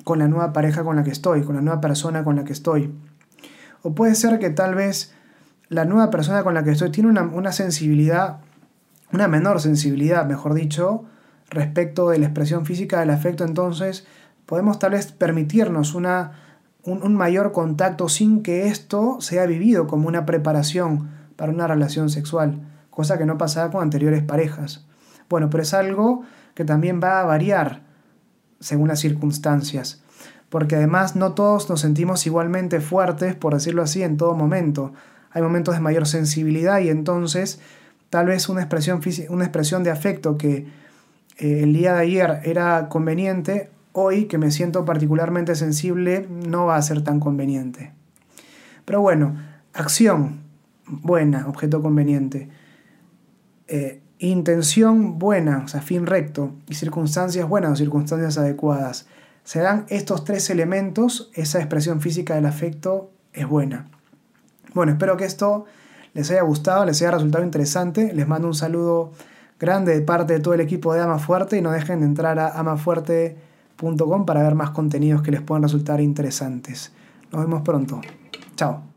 con 0.04 0.20
la 0.20 0.28
nueva 0.28 0.52
pareja 0.52 0.84
con 0.84 0.94
la 0.94 1.02
que 1.02 1.10
estoy, 1.10 1.42
con 1.42 1.56
la 1.56 1.60
nueva 1.60 1.80
persona 1.80 2.22
con 2.22 2.36
la 2.36 2.44
que 2.44 2.52
estoy. 2.52 2.94
O 3.82 3.94
puede 3.94 4.14
ser 4.14 4.38
que 4.38 4.50
tal 4.50 4.76
vez 4.76 5.14
la 5.68 5.84
nueva 5.84 6.10
persona 6.10 6.44
con 6.44 6.54
la 6.54 6.62
que 6.62 6.70
estoy 6.70 6.90
tiene 6.90 7.08
una, 7.10 7.22
una 7.22 7.50
sensibilidad, 7.50 8.38
una 9.12 9.26
menor 9.26 9.60
sensibilidad, 9.60 10.26
mejor 10.26 10.54
dicho, 10.54 11.06
respecto 11.50 12.10
de 12.10 12.18
la 12.18 12.26
expresión 12.26 12.66
física 12.66 13.00
del 13.00 13.10
afecto, 13.10 13.44
entonces 13.44 14.06
podemos 14.46 14.78
tal 14.78 14.92
vez 14.92 15.12
permitirnos 15.12 15.94
una, 15.94 16.32
un, 16.84 17.14
mayor 17.14 17.52
contacto 17.52 18.08
sin 18.08 18.42
que 18.42 18.66
esto 18.66 19.18
sea 19.20 19.46
vivido 19.46 19.86
como 19.86 20.08
una 20.08 20.26
preparación 20.26 21.10
para 21.36 21.52
una 21.52 21.66
relación 21.66 22.10
sexual 22.10 22.60
cosa 22.94 23.18
que 23.18 23.26
no 23.26 23.36
pasaba 23.36 23.70
con 23.70 23.82
anteriores 23.82 24.22
parejas. 24.22 24.86
Bueno, 25.28 25.50
pero 25.50 25.62
es 25.62 25.74
algo 25.74 26.22
que 26.54 26.64
también 26.64 27.00
va 27.02 27.20
a 27.20 27.24
variar 27.24 27.82
según 28.60 28.88
las 28.88 29.00
circunstancias, 29.00 30.02
porque 30.48 30.76
además 30.76 31.16
no 31.16 31.32
todos 31.32 31.68
nos 31.68 31.80
sentimos 31.80 32.24
igualmente 32.26 32.80
fuertes, 32.80 33.34
por 33.34 33.52
decirlo 33.52 33.82
así, 33.82 34.02
en 34.02 34.16
todo 34.16 34.34
momento. 34.34 34.92
Hay 35.32 35.42
momentos 35.42 35.74
de 35.74 35.80
mayor 35.80 36.06
sensibilidad 36.06 36.78
y 36.80 36.88
entonces 36.88 37.60
tal 38.10 38.26
vez 38.26 38.48
una 38.48 38.60
expresión, 38.60 39.00
una 39.28 39.44
expresión 39.44 39.82
de 39.82 39.90
afecto 39.90 40.38
que 40.38 40.68
el 41.36 41.72
día 41.72 41.94
de 41.94 42.00
ayer 42.00 42.40
era 42.44 42.88
conveniente, 42.88 43.70
hoy 43.92 44.26
que 44.26 44.38
me 44.38 44.50
siento 44.50 44.84
particularmente 44.84 45.54
sensible 45.54 46.28
no 46.28 46.66
va 46.66 46.76
a 46.76 46.82
ser 46.82 47.02
tan 47.02 47.20
conveniente. 47.20 47.92
Pero 48.84 49.00
bueno, 49.00 49.36
acción 49.72 50.40
buena, 50.86 51.48
objeto 51.48 51.80
conveniente. 51.82 52.48
Eh, 53.68 54.00
intención 54.18 55.18
buena, 55.18 55.62
o 55.64 55.68
sea, 55.68 55.80
fin 55.80 56.06
recto, 56.06 56.52
y 56.68 56.74
circunstancias 56.74 57.48
buenas 57.48 57.72
o 57.72 57.76
circunstancias 57.76 58.38
adecuadas. 58.38 59.06
Se 59.42 59.60
dan 59.60 59.86
estos 59.88 60.24
tres 60.24 60.50
elementos, 60.50 61.30
esa 61.34 61.58
expresión 61.58 62.00
física 62.00 62.34
del 62.34 62.46
afecto 62.46 63.10
es 63.32 63.46
buena. 63.46 63.88
Bueno, 64.72 64.92
espero 64.92 65.16
que 65.16 65.24
esto 65.24 65.66
les 66.14 66.30
haya 66.30 66.42
gustado, 66.42 66.84
les 66.84 67.00
haya 67.02 67.10
resultado 67.10 67.44
interesante. 67.44 68.12
Les 68.14 68.26
mando 68.26 68.48
un 68.48 68.54
saludo 68.54 69.12
grande 69.64 69.94
de 69.94 70.02
parte 70.02 70.34
de 70.34 70.40
todo 70.40 70.54
el 70.54 70.60
equipo 70.60 70.92
de 70.92 71.00
Ama 71.00 71.18
Fuerte 71.18 71.56
y 71.56 71.62
no 71.62 71.70
dejen 71.72 72.00
de 72.00 72.06
entrar 72.06 72.38
a 72.38 72.58
amafuerte.com 72.58 74.26
para 74.26 74.42
ver 74.42 74.54
más 74.54 74.70
contenidos 74.70 75.22
que 75.22 75.30
les 75.30 75.40
puedan 75.40 75.62
resultar 75.62 76.00
interesantes. 76.00 76.92
Nos 77.32 77.42
vemos 77.42 77.62
pronto. 77.62 78.00
Chao. 78.56 78.93